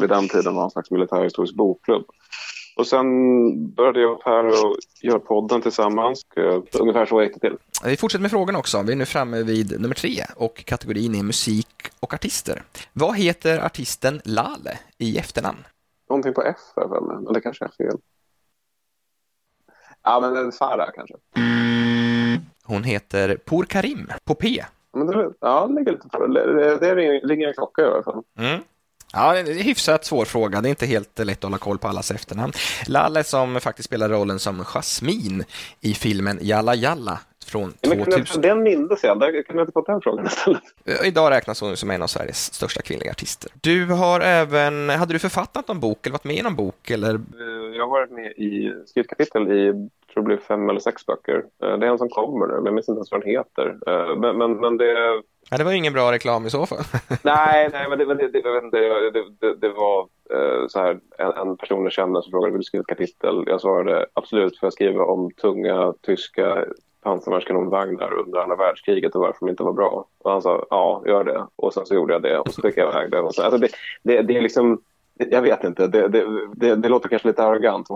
vid 0.00 0.08
den 0.08 0.28
tiden 0.28 0.54
var 0.54 0.64
en 0.64 0.70
slags 0.70 0.90
militärhistorisk 0.90 1.54
bokklubb. 1.54 2.04
Och 2.76 2.86
sen 2.86 3.06
började 3.74 4.00
jag 4.00 4.20
här 4.24 4.46
och 4.46 4.76
göra 5.02 5.18
podden 5.18 5.62
tillsammans. 5.62 6.22
Ungefär 6.80 7.06
så 7.06 7.22
gick 7.22 7.34
det 7.34 7.40
till. 7.40 7.56
Vi 7.84 7.96
fortsätter 7.96 8.22
med 8.22 8.30
frågan 8.30 8.56
också. 8.56 8.82
Vi 8.82 8.92
är 8.92 8.96
nu 8.96 9.04
framme 9.04 9.42
vid 9.42 9.80
nummer 9.80 9.94
tre 9.94 10.24
och 10.36 10.64
kategorin 10.64 11.14
är 11.14 11.22
musik 11.22 11.68
och 12.00 12.14
artister. 12.14 12.62
Vad 12.92 13.16
heter 13.16 13.58
artisten 13.58 14.20
Lale 14.24 14.78
i 14.98 15.18
efternamn? 15.18 15.58
Någonting 16.08 16.34
på 16.34 16.42
F 16.42 16.56
är 16.76 16.88
väl, 16.88 17.02
men 17.02 17.32
det 17.32 17.40
kanske 17.40 17.64
är 17.64 17.68
fel. 17.68 17.98
Ja, 20.02 20.20
men 20.20 20.52
Farah 20.52 20.90
kanske. 20.94 21.14
Hon 22.64 22.84
heter 22.84 23.36
Por 23.36 23.64
Karim 23.64 24.10
på 24.24 24.34
P. 24.34 24.64
Men 24.92 25.06
det, 25.06 25.32
ja, 25.40 25.66
det 25.66 25.74
ligger 25.74 25.92
lite 25.92 26.08
på 26.08 26.26
det. 26.26 26.78
Det 26.78 26.94
ringer 26.94 27.48
en 27.48 27.54
klocka 27.54 27.82
i 27.82 27.84
alla 27.84 28.02
fall. 28.02 28.22
Mm. 28.38 28.60
Ja, 29.12 29.32
det 29.32 29.38
är 29.38 29.50
en 29.50 29.58
hyfsat 29.62 30.04
svår 30.04 30.24
fråga. 30.24 30.60
Det 30.60 30.68
är 30.68 30.70
inte 30.70 30.86
helt 30.86 31.18
lätt 31.18 31.38
att 31.38 31.42
hålla 31.42 31.58
koll 31.58 31.78
på 31.78 31.88
allas 31.88 32.10
efternamn. 32.10 32.52
Lalle 32.86 33.24
som 33.24 33.60
faktiskt 33.60 33.86
spelar 33.86 34.08
rollen 34.08 34.38
som 34.38 34.64
Jasmine 34.64 35.44
i 35.80 35.94
filmen 35.94 36.38
Jalla 36.42 36.74
Jalla 36.74 37.18
från 37.46 37.74
men 37.88 38.04
2000. 38.04 38.42
Den 38.42 38.62
mindes 38.62 39.04
jag. 39.04 39.20
Där 39.20 39.26
kunde 39.42 39.60
jag 39.60 39.62
inte 39.62 39.72
fått 39.72 39.86
den 39.86 40.00
frågan 40.00 40.26
istället. 40.26 40.62
Eh, 40.84 41.08
idag 41.08 41.30
räknas 41.30 41.60
hon 41.60 41.76
som 41.76 41.90
en 41.90 42.02
av 42.02 42.06
Sveriges 42.06 42.54
största 42.54 42.82
kvinnliga 42.82 43.10
artister. 43.10 43.50
Du 43.60 43.86
har 43.86 44.20
även, 44.20 44.88
hade 44.88 45.12
du 45.12 45.18
författat 45.18 45.68
någon 45.68 45.80
bok 45.80 46.06
eller 46.06 46.12
varit 46.12 46.24
med 46.24 46.36
i 46.36 46.42
någon 46.42 46.56
bok? 46.56 46.90
Eller? 46.90 47.14
Eh, 47.14 47.76
jag 47.76 47.84
har 47.84 47.90
varit 47.90 48.10
med 48.10 48.32
i 48.32 48.72
skrivkapitel 48.86 49.52
i 49.52 49.88
tror 50.12 50.22
det 50.22 50.26
blir 50.26 50.36
fem 50.36 50.70
eller 50.70 50.80
sex 50.80 51.06
böcker. 51.06 51.44
Eh, 51.62 51.78
det 51.78 51.86
är 51.86 51.90
en 51.90 51.98
som 51.98 52.08
kommer 52.08 52.46
nu, 52.46 52.54
men 52.54 52.64
jag 52.64 52.74
minns 52.74 52.88
inte 52.88 52.98
ens 52.98 53.10
vad 53.10 53.20
den 53.20 53.30
heter. 53.30 53.76
Men, 54.16 54.38
men, 54.38 54.60
men 54.60 54.76
det 54.76 55.22
Ja, 55.50 55.58
det 55.58 55.64
var 55.64 55.72
ingen 55.72 55.92
bra 55.92 56.12
reklam 56.12 56.46
i 56.46 56.50
så 56.50 56.66
fall. 56.66 56.78
nej, 57.22 57.68
nej, 57.72 57.88
men 57.88 57.98
det, 57.98 58.04
det, 58.04 58.28
det, 58.28 59.24
det, 59.40 59.54
det 59.54 59.68
var 59.68 60.00
eh, 60.30 60.66
så 60.68 60.78
här, 60.78 60.98
en, 61.18 61.48
en 61.48 61.56
person 61.56 61.82
jag 61.82 61.92
känner 61.92 62.20
som 62.20 62.30
frågade 62.30 62.52
vill 62.52 62.60
du 62.60 62.64
skriva 62.64 62.80
ett 62.80 62.86
kapitel. 62.86 63.44
Jag 63.46 63.60
svarade 63.60 64.06
absolut, 64.12 64.58
för 64.58 64.66
jag 64.66 64.72
skriva 64.72 65.04
om 65.04 65.30
tunga 65.30 65.94
tyska 66.02 66.64
pansarvärnskanonvagnar 67.06 68.12
under 68.12 68.40
andra 68.40 68.56
världskriget 68.56 69.14
och 69.14 69.20
varför 69.20 69.46
de 69.46 69.50
inte 69.50 69.62
var 69.62 69.72
bra. 69.72 70.06
Och 70.18 70.30
han 70.30 70.42
sa 70.42 70.66
ja, 70.70 71.02
gör 71.06 71.24
det. 71.24 71.46
Och 71.56 71.74
sen 71.74 71.86
så 71.86 71.94
gjorde 71.94 72.12
jag 72.12 72.22
det 72.22 72.38
och 72.38 72.52
så 72.52 72.62
fick 72.62 72.76
jag 72.76 72.92
iväg 72.92 73.10
det. 73.10 73.20
Och 73.20 73.34
så, 73.34 73.42
alltså 73.42 73.58
det, 73.58 73.68
det, 74.02 74.22
det 74.22 74.36
är 74.36 74.42
liksom 74.42 74.80
jag 75.18 75.42
vet 75.42 75.64
inte, 75.64 75.86
det, 75.86 76.08
det, 76.08 76.24
det, 76.54 76.74
det 76.74 76.88
låter 76.88 77.08
kanske 77.08 77.28
lite 77.28 77.44
arrogant 77.44 77.88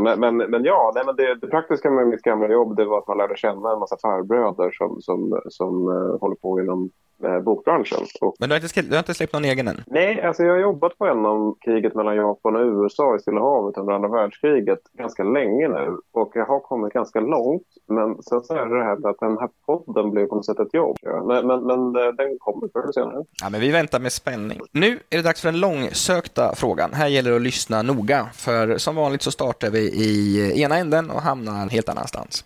men, 0.00 0.20
men, 0.20 0.36
men 0.36 0.64
ja, 0.64 0.92
nej, 0.94 1.04
men 1.06 1.16
det, 1.16 1.34
det, 1.34 1.46
praktiska 1.46 1.90
med 1.90 2.06
mitt 2.06 2.22
gamla 2.22 2.48
jobb 2.48 2.76
det 2.76 2.84
var 2.84 2.98
att 2.98 3.08
man 3.08 3.18
lärde 3.18 3.36
känna 3.36 3.72
en 3.72 3.78
massa 3.78 3.96
farbröder 4.02 4.70
som, 4.70 5.00
som, 5.00 5.40
som 5.48 5.88
uh, 5.88 6.20
håller 6.20 6.36
på 6.36 6.60
inom 6.60 6.90
bokbranschen. 7.44 7.98
Och, 8.20 8.36
men 8.38 8.48
du 8.48 8.52
har, 8.52 8.56
inte 8.56 8.68
släppt, 8.68 8.88
du 8.88 8.94
har 8.94 8.98
inte 8.98 9.14
släppt 9.14 9.32
någon 9.32 9.44
egen 9.44 9.68
än? 9.68 9.82
Nej, 9.86 10.22
alltså 10.22 10.42
jag 10.42 10.52
har 10.52 10.60
jobbat 10.60 10.98
på 10.98 11.06
en 11.06 11.26
om 11.26 11.56
kriget 11.64 11.94
mellan 11.94 12.16
Japan 12.16 12.56
och 12.56 12.62
USA 12.62 13.16
i 13.16 13.18
Stilla 13.18 13.40
havet 13.40 13.78
under 13.78 13.92
andra 13.92 14.08
världskriget 14.08 14.80
ganska 14.92 15.24
länge 15.24 15.68
nu 15.68 15.98
och 16.12 16.30
jag 16.34 16.46
har 16.46 16.60
kommit 16.60 16.92
ganska 16.92 17.20
långt 17.20 17.66
men 17.88 18.22
sen 18.22 18.42
så 18.42 18.54
är 18.54 18.66
det 18.66 18.78
det 18.78 18.84
här 18.84 18.96
med 18.96 19.10
att 19.10 19.20
den 19.20 19.38
här 19.38 19.48
podden 19.66 20.10
blev 20.10 20.26
på 20.26 20.34
något 20.34 20.46
sätt 20.46 20.60
ett 20.60 20.74
jobb. 20.74 20.96
Men, 21.02 21.46
men, 21.46 21.60
men 21.66 21.78
eh, 21.96 22.12
den 22.12 22.38
kommer 22.38 22.68
förr 22.72 22.82
eller 22.82 22.92
senare. 22.92 23.24
Ja, 23.42 23.50
men 23.50 23.60
vi 23.60 23.70
väntar 23.70 24.00
med 24.00 24.12
spänning. 24.12 24.60
Nu 24.72 24.98
är 25.10 25.16
det 25.16 25.22
dags 25.22 25.40
för 25.40 25.48
den 25.48 25.60
långsökta 25.60 26.54
frågan 26.54 26.76
frågan. 26.76 26.94
Här 26.94 27.08
gäller 27.08 27.30
det 27.30 27.36
att 27.36 27.42
lyssna 27.42 27.82
noga, 27.82 28.28
för 28.32 28.78
som 28.78 28.96
vanligt 28.96 29.22
så 29.22 29.30
startar 29.30 29.70
vi 29.70 29.78
i 29.78 30.62
ena 30.62 30.78
änden 30.78 31.10
och 31.10 31.22
hamnar 31.22 31.68
helt 31.68 31.88
annanstans. 31.88 32.44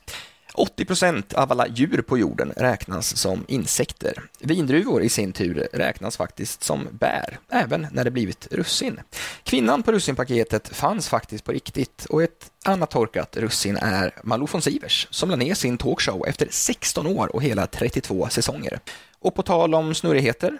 80 0.55 0.85
procent 0.85 1.33
av 1.35 1.53
alla 1.53 1.69
djur 1.69 2.03
på 2.03 2.19
jorden 2.19 2.53
räknas 2.57 3.17
som 3.17 3.45
insekter. 3.49 4.23
Vindruvor 4.41 5.03
i 5.03 5.09
sin 5.09 5.33
tur 5.33 5.69
räknas 5.73 6.17
faktiskt 6.17 6.63
som 6.63 6.89
bär, 6.91 7.39
även 7.49 7.87
när 7.93 8.05
det 8.05 8.11
blivit 8.11 8.49
russin. 8.51 9.01
Kvinnan 9.43 9.83
på 9.83 9.93
russinpaketet 9.93 10.69
fanns 10.69 11.09
faktiskt 11.09 11.45
på 11.45 11.53
riktigt 11.53 12.07
och 12.11 12.23
ett 12.23 12.51
annat 12.65 12.91
torkat 12.91 13.37
russin 13.37 13.77
är 13.77 14.15
Malou 14.23 14.47
von 14.53 14.63
Sivers 14.63 15.09
som 15.11 15.31
la 15.31 15.37
ner 15.37 15.55
sin 15.55 15.79
talkshow 15.79 16.27
efter 16.27 16.49
16 16.51 17.07
år 17.07 17.37
och 17.37 17.43
hela 17.43 17.67
32 17.67 18.29
säsonger. 18.29 18.81
Och 19.19 19.35
på 19.35 19.43
tal 19.43 19.75
om 19.75 19.95
snurrigheter, 19.95 20.59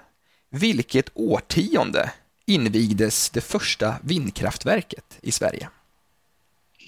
vilket 0.51 1.11
årtionde 1.15 2.11
invigdes 2.47 3.31
det 3.31 3.41
första 3.41 3.95
vindkraftverket 4.03 5.19
i 5.21 5.33
Sverige? 5.33 5.69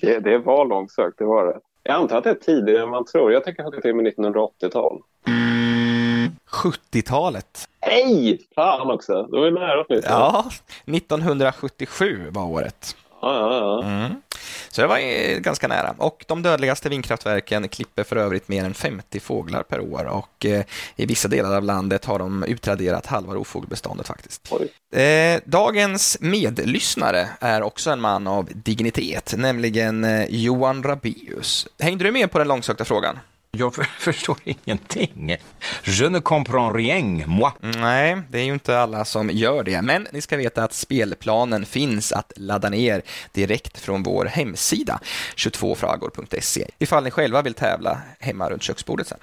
Det, 0.00 0.20
det 0.20 0.38
var 0.38 0.66
långsökt, 0.66 1.18
det 1.18 1.24
var 1.24 1.46
det. 1.46 1.60
Jag 1.82 1.94
antar 1.94 2.18
att 2.18 2.24
det 2.24 2.30
är 2.30 2.34
tidigare 2.34 2.82
än 2.82 2.88
man 2.88 3.04
tror. 3.04 3.32
Jag 3.32 3.44
tänker 3.44 3.64
att 3.64 3.82
det 3.82 3.88
är 3.88 3.92
med 3.94 4.06
1980-tal. 4.06 5.02
Mm, 5.26 6.30
70-talet. 6.50 7.68
Hej! 7.80 8.40
Fan 8.54 8.90
också, 8.90 9.22
då 9.22 9.42
är 9.42 9.44
vi 9.44 9.50
nära 9.50 9.84
Ja, 10.04 10.44
1977 10.86 12.26
var 12.30 12.44
året. 12.44 12.96
Ja, 13.22 13.38
ja, 13.38 13.56
ja. 13.56 13.88
Mm. 13.88 14.22
Så 14.68 14.80
det 14.80 14.86
var 14.86 14.98
ganska 15.38 15.68
nära. 15.68 15.94
Och 15.98 16.24
de 16.28 16.42
dödligaste 16.42 16.88
vindkraftverken 16.88 17.68
klipper 17.68 18.04
för 18.04 18.16
övrigt 18.16 18.48
mer 18.48 18.64
än 18.64 18.74
50 18.74 19.20
fåglar 19.20 19.62
per 19.62 19.80
år 19.80 20.04
och 20.04 20.46
eh, 20.46 20.64
i 20.96 21.06
vissa 21.06 21.28
delar 21.28 21.56
av 21.56 21.64
landet 21.64 22.04
har 22.04 22.18
de 22.18 22.44
utraderat 22.44 23.06
halva 23.06 23.34
rovfågelbeståndet 23.34 24.06
faktiskt. 24.06 24.52
Eh, 24.94 25.40
dagens 25.44 26.16
medlyssnare 26.20 27.28
är 27.40 27.62
också 27.62 27.90
en 27.90 28.00
man 28.00 28.26
av 28.26 28.48
dignitet, 28.54 29.34
nämligen 29.36 30.04
eh, 30.04 30.24
Johan 30.28 30.82
Rabius. 30.82 31.66
Hängde 31.78 32.04
du 32.04 32.12
med 32.12 32.30
på 32.30 32.38
den 32.38 32.48
långsökta 32.48 32.84
frågan? 32.84 33.18
Jag 33.58 33.74
förstår 33.98 34.36
ingenting. 34.44 35.36
Je 35.84 36.08
ne 36.08 36.20
comprends 36.20 36.76
rien, 36.76 37.24
moi. 37.26 37.50
Nej, 37.60 38.22
det 38.30 38.38
är 38.38 38.44
ju 38.44 38.52
inte 38.52 38.78
alla 38.78 39.04
som 39.04 39.30
gör 39.30 39.64
det, 39.64 39.82
men 39.82 40.08
ni 40.12 40.20
ska 40.20 40.36
veta 40.36 40.64
att 40.64 40.72
spelplanen 40.72 41.66
finns 41.66 42.12
att 42.12 42.32
ladda 42.36 42.68
ner 42.68 43.02
direkt 43.32 43.78
från 43.78 44.02
vår 44.02 44.24
hemsida, 44.24 45.00
22fragor.se, 45.36 46.68
ifall 46.78 47.04
ni 47.04 47.10
själva 47.10 47.42
vill 47.42 47.54
tävla 47.54 48.00
hemma 48.18 48.50
runt 48.50 48.62
köksbordet 48.62 49.06
sen. 49.06 49.18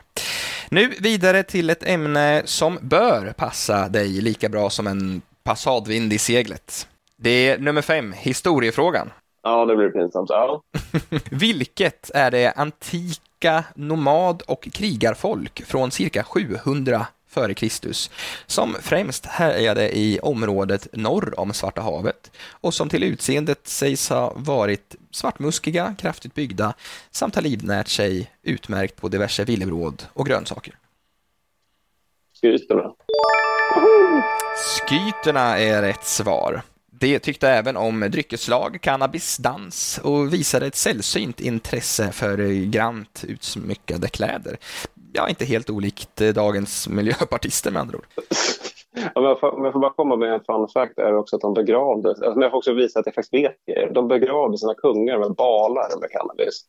Nu 0.69 0.93
vidare 0.99 1.43
till 1.43 1.69
ett 1.69 1.87
ämne 1.87 2.41
som 2.45 2.79
bör 2.81 3.33
passa 3.37 3.89
dig 3.89 4.21
lika 4.21 4.49
bra 4.49 4.69
som 4.69 4.87
en 4.87 5.21
passadvind 5.43 6.13
i 6.13 6.17
seglet. 6.17 6.87
Det 7.17 7.49
är 7.49 7.57
nummer 7.57 7.81
fem, 7.81 8.13
historiefrågan. 8.17 9.09
Ja, 9.43 9.65
det 9.65 9.75
blir 9.75 9.89
pinsamt. 9.89 10.29
Ja. 10.29 10.61
Vilket 11.31 12.11
är 12.13 12.31
det 12.31 12.53
antika 13.45 13.63
nomad 13.75 14.41
och 14.41 14.69
krigarfolk 14.73 15.63
från 15.65 15.91
cirka 15.91 16.23
700 16.23 17.07
före 17.27 17.53
Kristus 17.53 18.09
som 18.45 18.75
främst 18.81 19.25
härjade 19.25 19.97
i 19.97 20.19
området 20.19 20.87
norr 20.93 21.39
om 21.39 21.53
Svarta 21.53 21.81
havet 21.81 22.31
och 22.61 22.73
som 22.73 22.89
till 22.89 23.03
utseendet 23.03 23.67
sägs 23.67 24.09
ha 24.09 24.33
varit 24.35 24.95
svartmuskiga, 25.11 25.95
kraftigt 25.97 26.35
byggda 26.35 26.73
samt 27.11 27.35
ha 27.35 27.41
livnärt 27.41 27.87
sig 27.87 28.31
utmärkt 28.43 28.95
på 28.95 29.07
diverse 29.07 29.43
villebråd 29.43 30.03
och 30.13 30.25
grönsaker. 30.25 30.75
Skyterna. 32.41 32.93
Skyterna 34.87 35.59
är 35.59 35.81
rätt 35.81 36.05
svar. 36.05 36.61
Det 36.99 37.19
tyckte 37.19 37.49
även 37.49 37.77
om 37.77 38.07
dryckeslag, 38.11 38.77
cannabis, 38.81 39.37
dans 39.37 39.99
och 40.03 40.33
visade 40.33 40.65
ett 40.65 40.75
sällsynt 40.75 41.39
intresse 41.39 42.11
för 42.11 42.65
grant 42.65 43.23
utsmyckade 43.27 44.07
kläder. 44.07 44.57
Ja, 45.13 45.29
inte 45.29 45.45
helt 45.45 45.69
olikt 45.69 46.21
eh, 46.21 46.29
dagens 46.29 46.89
miljöpartister 46.89 47.71
med 47.71 47.81
andra 47.81 47.97
ord. 47.97 48.05
Om 49.15 49.23
jag, 49.23 49.39
får, 49.39 49.55
om 49.55 49.63
jag 49.63 49.73
får 49.73 49.79
bara 49.79 49.93
komma 49.93 50.15
med 50.15 50.33
en 50.33 50.39
fun 50.39 50.67
fact 50.73 50.97
är 50.97 51.11
det 51.11 51.17
också 51.17 51.35
att 51.35 51.41
de 51.41 51.53
begravde, 51.53 52.09
alltså 52.09 52.41
jag 52.41 52.51
får 52.51 52.57
också 52.57 52.73
visa 52.73 52.99
att 52.99 53.05
jag 53.05 53.15
faktiskt 53.15 53.33
vet 53.33 53.55
det. 53.65 53.93
De 53.93 54.07
begravde 54.07 54.57
sina 54.57 54.73
kungar 54.73 55.19
med 55.19 55.35
balar 55.35 55.99
med 55.99 56.09
cannabis. 56.11 56.65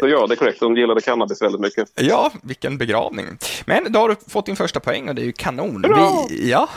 Så 0.00 0.08
ja, 0.08 0.26
det 0.26 0.34
är 0.34 0.36
korrekt. 0.36 0.60
De 0.60 0.76
gillade 0.76 1.00
cannabis 1.00 1.42
väldigt 1.42 1.60
mycket. 1.60 1.88
Ja, 1.94 2.32
vilken 2.42 2.78
begravning. 2.78 3.26
Men 3.66 3.92
då 3.92 3.98
har 3.98 4.08
du 4.08 4.16
fått 4.28 4.46
din 4.46 4.56
första 4.56 4.80
poäng 4.80 5.08
och 5.08 5.14
det 5.14 5.22
är 5.22 5.26
ju 5.26 5.32
kanon. 5.32 5.82
Vi, 6.28 6.50
ja. 6.50 6.68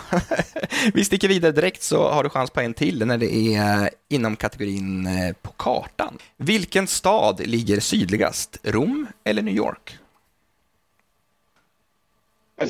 Vi 0.93 1.05
sticker 1.05 1.27
vidare 1.27 1.51
direkt 1.51 1.81
så 1.83 2.09
har 2.09 2.23
du 2.23 2.29
chans 2.29 2.51
på 2.51 2.59
en 2.59 2.73
till 2.73 3.05
när 3.05 3.17
det 3.17 3.55
är 3.55 3.89
inom 4.09 4.35
kategorin 4.35 5.07
eh, 5.07 5.35
på 5.41 5.51
kartan. 5.51 6.17
Vilken 6.37 6.87
stad 6.87 7.47
ligger 7.47 7.79
sydligast? 7.79 8.59
Rom 8.63 9.07
eller 9.23 9.41
New 9.41 9.55
York? 9.55 9.97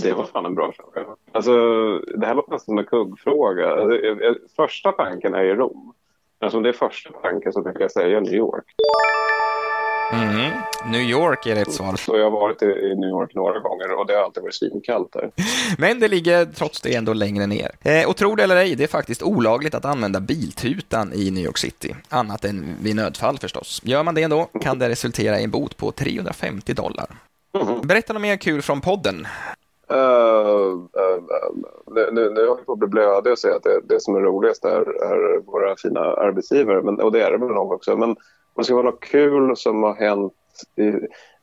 Det 0.03 0.13
var 0.13 0.25
fan 0.25 0.45
en 0.45 0.55
bra 0.55 0.71
fråga. 0.71 1.07
Alltså, 1.31 1.51
det 1.99 2.25
här 2.25 2.35
låter 2.35 2.51
nästan 2.51 2.65
som 2.65 2.77
en 2.77 2.85
kuggfråga. 2.85 3.69
Alltså, 3.69 3.99
första 4.55 4.91
tanken 4.91 5.33
är 5.33 5.43
ju 5.43 5.55
Rom. 5.55 5.93
Men 6.39 6.51
som 6.51 6.63
det 6.63 6.69
är 6.69 6.73
första 6.73 7.11
tanken 7.11 7.53
så 7.53 7.63
tänker 7.63 7.81
jag 7.81 7.91
säga 7.91 8.19
New 8.19 8.33
York. 8.33 8.65
Mm. 10.13 10.51
New 10.85 11.01
York 11.01 11.45
är 11.45 11.55
rätt 11.55 11.73
svar. 11.73 11.95
Så 11.95 12.17
jag 12.17 12.23
har 12.23 12.31
varit 12.31 12.61
i 12.61 12.95
New 12.95 13.09
York 13.09 13.35
några 13.35 13.59
gånger 13.59 13.99
och 13.99 14.07
det 14.07 14.13
har 14.13 14.23
alltid 14.23 14.43
varit 14.43 14.55
svinkallt 14.55 15.11
där. 15.13 15.31
Men 15.77 15.99
det 15.99 16.07
ligger 16.07 16.45
trots 16.45 16.81
det 16.81 16.95
ändå 16.95 17.13
längre 17.13 17.47
ner. 17.47 17.71
Eh, 17.81 18.09
och 18.09 18.17
tro 18.17 18.35
det 18.35 18.43
eller 18.43 18.55
ej, 18.55 18.75
det 18.75 18.83
är 18.83 18.87
faktiskt 18.87 19.23
olagligt 19.23 19.75
att 19.75 19.85
använda 19.85 20.19
biltutan 20.19 21.13
i 21.13 21.31
New 21.31 21.43
York 21.43 21.57
City. 21.57 21.95
Annat 22.09 22.45
än 22.45 22.75
vid 22.81 22.95
nödfall 22.95 23.37
förstås. 23.37 23.81
Gör 23.83 24.03
man 24.03 24.15
det 24.15 24.23
ändå 24.23 24.47
kan 24.61 24.79
det 24.79 24.89
resultera 24.89 25.39
i 25.39 25.43
en 25.43 25.51
bot 25.51 25.77
på 25.77 25.91
350 25.91 26.73
dollar. 26.73 27.07
Mm. 27.53 27.81
Berätta 27.81 28.13
något 28.13 28.21
mer 28.21 28.37
kul 28.37 28.61
från 28.61 28.81
podden. 28.81 29.27
Uh, 29.91 29.97
uh, 29.97 30.77
uh, 30.77 31.23
nu, 31.87 32.11
nu 32.11 32.23
håller 32.23 32.41
jag 32.41 32.65
på 32.65 32.71
att 32.71 32.79
bli 32.79 32.87
blödig 32.87 33.31
och 33.31 33.39
säga 33.39 33.55
att 33.55 33.63
det, 33.63 33.81
det 33.83 34.01
som 34.01 34.15
är 34.15 34.19
roligast 34.19 34.65
är, 34.65 35.03
är 35.03 35.39
våra 35.45 35.75
fina 35.75 35.99
arbetsgivare, 35.99 36.81
men, 36.81 36.99
och 37.01 37.11
det 37.11 37.21
är 37.21 37.31
det 37.31 37.37
väl 37.37 37.47
nog 37.47 37.71
också. 37.71 37.97
Men 37.97 38.15
det 38.55 38.63
ska 38.63 38.75
vara 38.75 38.85
något 38.85 39.03
kul 39.03 39.57
som 39.57 39.83
har 39.83 39.95
hänt 39.95 40.33
i, 40.75 40.91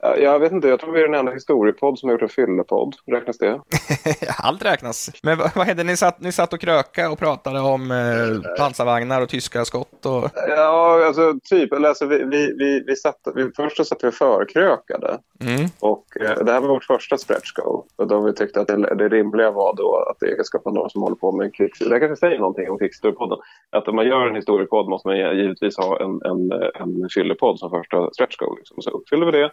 jag 0.03 0.39
vet 0.39 0.53
inte, 0.53 0.69
jag 0.69 0.81
tror 0.81 0.93
vi 0.93 1.01
är 1.01 1.05
den 1.05 1.15
enda 1.15 1.33
historiepodd 1.33 1.99
som 1.99 2.09
har 2.09 2.15
gjort 2.15 2.23
en 2.23 2.29
fyllepodd. 2.29 2.95
Räknas 3.07 3.39
det? 3.39 3.61
Allt 4.39 4.65
räknas. 4.65 5.11
Men 5.23 5.39
vad, 5.39 5.51
vad 5.55 5.67
hände? 5.67 5.85
Ni 5.85 5.97
satt, 5.97 6.21
ni 6.21 6.33
satt 6.33 6.53
och 6.53 6.61
kröka 6.61 7.11
och 7.11 7.19
pratade 7.19 7.61
om 7.61 7.91
eh, 7.91 8.57
pansarvagnar 8.59 9.23
och 9.23 9.29
tyska 9.29 9.65
skott? 9.65 10.07
Och... 10.07 10.31
Ja, 10.49 11.07
alltså 11.07 11.35
typ. 11.45 11.73
Eller, 11.73 11.89
alltså, 11.89 12.07
vi, 12.07 12.25
vi, 12.25 12.55
vi, 12.59 12.85
vi 12.87 12.97
satt, 12.97 13.19
vi, 13.35 13.51
först 13.57 13.77
så 13.77 13.85
satt 13.85 14.05
vi 14.05 14.11
förkrökade. 14.11 15.19
Mm. 15.41 15.69
Och 15.81 16.05
eh, 16.21 16.45
det 16.45 16.53
här 16.53 16.61
var 16.61 16.69
vårt 16.69 16.85
första 16.85 17.19
stretch 17.19 17.53
goal. 17.53 17.83
Och 17.97 18.09
då 18.09 18.21
vi 18.21 18.33
tyckte 18.33 18.61
att 18.61 18.69
det, 18.69 18.95
det 18.95 19.09
rimliga 19.09 19.51
var 19.51 19.77
då 19.77 19.97
att 20.11 20.23
i 20.23 20.27
egenskap 20.27 20.67
av 20.67 20.75
någon 20.75 20.91
som 20.91 21.03
håller 21.03 21.17
på 21.17 21.33
med 21.33 21.55
krigshistoria. 21.55 21.95
Jag 21.95 22.01
kanske 22.01 22.27
säger 22.27 22.39
någonting 22.39 22.71
om 22.71 22.79
krigshistoriepodden. 22.79 23.39
Att 23.71 23.89
om 23.89 23.97
man 23.97 24.07
gör 24.07 24.27
en 24.27 24.37
historiepodd 24.37 24.89
måste 24.89 25.09
man 25.09 25.17
givetvis 25.17 25.77
ha 25.77 26.01
en, 26.01 26.21
en, 26.25 26.53
en 26.75 27.09
fyllepodd 27.15 27.59
som 27.59 27.71
första 27.71 28.11
stretch 28.13 28.37
goal. 28.37 28.57
Liksom. 28.59 28.83
Så 28.83 28.91
uppfyllde 28.91 29.27
vi 29.27 29.33
det. 29.33 29.51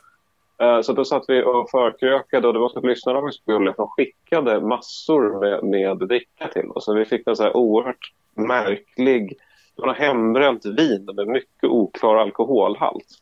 Eh, 0.58 0.82
så 0.82 0.94
då 0.94 1.06
satt 1.06 1.24
vi 1.28 1.44
och 1.44 1.70
förkrökade 1.70 2.48
och 2.48 2.54
det 2.54 2.60
var 2.60 2.70
så 2.70 2.80
att 2.80 2.86
lyssnarna 2.86 3.22
var 3.22 3.32
så 3.32 3.42
gulliga 3.46 3.74
de 3.78 3.88
skickade 3.88 4.62
massor 4.62 5.40
med, 5.40 5.64
med 5.64 6.08
dricka 6.08 6.48
till 6.48 6.70
oss. 6.70 6.86
Så 6.86 6.94
vi 6.94 7.06
fick 7.06 7.28
en 7.28 7.36
så 7.36 7.44
här 7.44 7.58
oerhört 7.58 8.14
märklig, 8.34 9.38
det 9.76 9.82
var 9.82 9.94
hembränt 9.94 10.66
vin 10.66 11.10
med 11.16 11.28
mycket 11.28 11.70
oklar 11.70 12.16
alkoholhalt. 12.16 13.06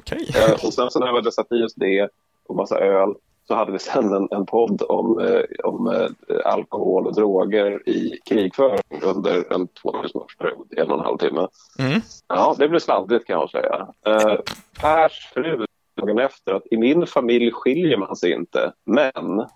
Okay. 0.00 0.26
Eh, 0.42 0.52
och 0.52 0.74
sen 0.74 0.90
så 0.90 0.98
när 0.98 1.06
vi 1.06 1.18
hade 1.18 1.32
satt 1.32 1.52
i 1.52 1.62
oss 1.62 1.74
det 1.74 2.08
och 2.46 2.56
massa 2.56 2.78
öl 2.78 3.14
så 3.48 3.54
hade 3.54 3.72
vi 3.72 3.78
sen 3.78 4.12
en, 4.12 4.28
en 4.30 4.46
podd 4.46 4.82
om, 4.88 5.18
eh, 5.18 5.40
om 5.64 6.08
alkohol 6.44 7.06
och 7.06 7.14
droger 7.14 7.88
i 7.88 8.18
krigföring 8.24 9.02
under 9.02 9.52
en 9.52 9.68
tvåtimmarsperiod, 9.68 10.74
en 10.76 10.90
och 10.90 10.98
en 10.98 11.04
halv 11.04 11.18
timme. 11.18 11.48
Mm. 11.78 12.00
Ja, 12.28 12.54
det 12.58 12.68
blev 12.68 12.78
sladdrigt 12.78 13.26
kan 13.26 13.40
jag 13.40 13.50
säga. 13.50 13.88
Pers 14.80 15.30
fru 15.34 15.66
dagen 16.00 16.18
efter 16.18 16.52
att 16.52 16.62
i 16.70 16.76
min 16.76 17.06
familj 17.06 17.50
skiljer 17.52 17.96
man 17.96 18.16
sig 18.16 18.32
inte, 18.32 18.72
men 18.86 19.46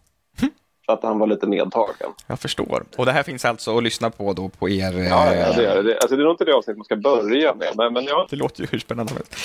för 0.86 0.92
att 0.92 1.02
han 1.02 1.18
var 1.18 1.26
lite 1.26 1.46
medtagen. 1.46 2.10
Jag 2.26 2.40
förstår. 2.40 2.84
Och 2.96 3.06
det 3.06 3.12
här 3.12 3.22
finns 3.22 3.44
alltså 3.44 3.76
att 3.76 3.82
lyssna 3.82 4.10
på 4.10 4.32
då 4.32 4.48
på 4.48 4.68
er... 4.68 4.92
Ja, 4.92 5.34
ja 5.34 5.52
det 5.52 5.66
är 5.66 5.82
det. 5.82 5.98
Alltså, 5.98 6.16
det 6.16 6.22
är 6.22 6.24
nog 6.24 6.32
inte 6.32 6.44
det 6.44 6.54
avsnitt 6.54 6.76
man 6.76 6.84
ska 6.84 6.96
börja 6.96 7.54
med, 7.54 7.68
men, 7.76 7.92
men 7.92 8.04
ja. 8.04 8.26
Det 8.30 8.36
låter 8.36 8.60
ju 8.60 8.68
hur 8.70 8.78
spännande 8.78 9.08
som 9.10 9.16
helst. 9.16 9.36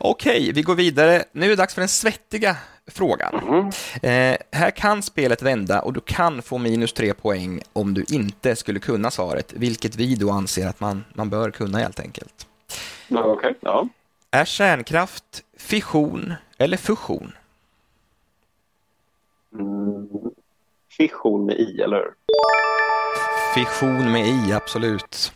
Okej, 0.00 0.52
vi 0.54 0.62
går 0.62 0.74
vidare. 0.74 1.24
Nu 1.32 1.46
är 1.46 1.48
det 1.48 1.56
dags 1.56 1.74
för 1.74 1.80
den 1.80 1.88
svettiga 1.88 2.56
frågan. 2.86 3.34
Mm. 3.34 3.66
Eh, 4.02 4.38
här 4.52 4.70
kan 4.70 5.02
spelet 5.02 5.42
vända 5.42 5.80
och 5.80 5.92
du 5.92 6.00
kan 6.00 6.42
få 6.42 6.58
minus 6.58 6.92
tre 6.92 7.14
poäng 7.14 7.62
om 7.72 7.94
du 7.94 8.04
inte 8.08 8.56
skulle 8.56 8.78
kunna 8.78 9.10
svaret, 9.10 9.52
vilket 9.56 9.96
vi 9.96 10.14
då 10.14 10.30
anser 10.30 10.68
att 10.68 10.80
man, 10.80 11.04
man 11.14 11.30
bör 11.30 11.50
kunna 11.50 11.78
helt 11.78 12.00
enkelt. 12.00 12.46
Ja, 13.08 13.22
Okej, 13.22 13.32
okay. 13.32 13.54
ja. 13.60 13.88
Är 14.32 14.44
kärnkraft 14.44 15.44
fission 15.56 16.34
eller 16.58 16.76
fusion? 16.76 17.32
Mm, 19.54 20.08
fission 20.90 21.46
med 21.46 21.56
i, 21.60 21.80
eller 21.80 22.14
Fission 23.54 24.12
med 24.12 24.26
i, 24.26 24.52
absolut. 24.52 25.32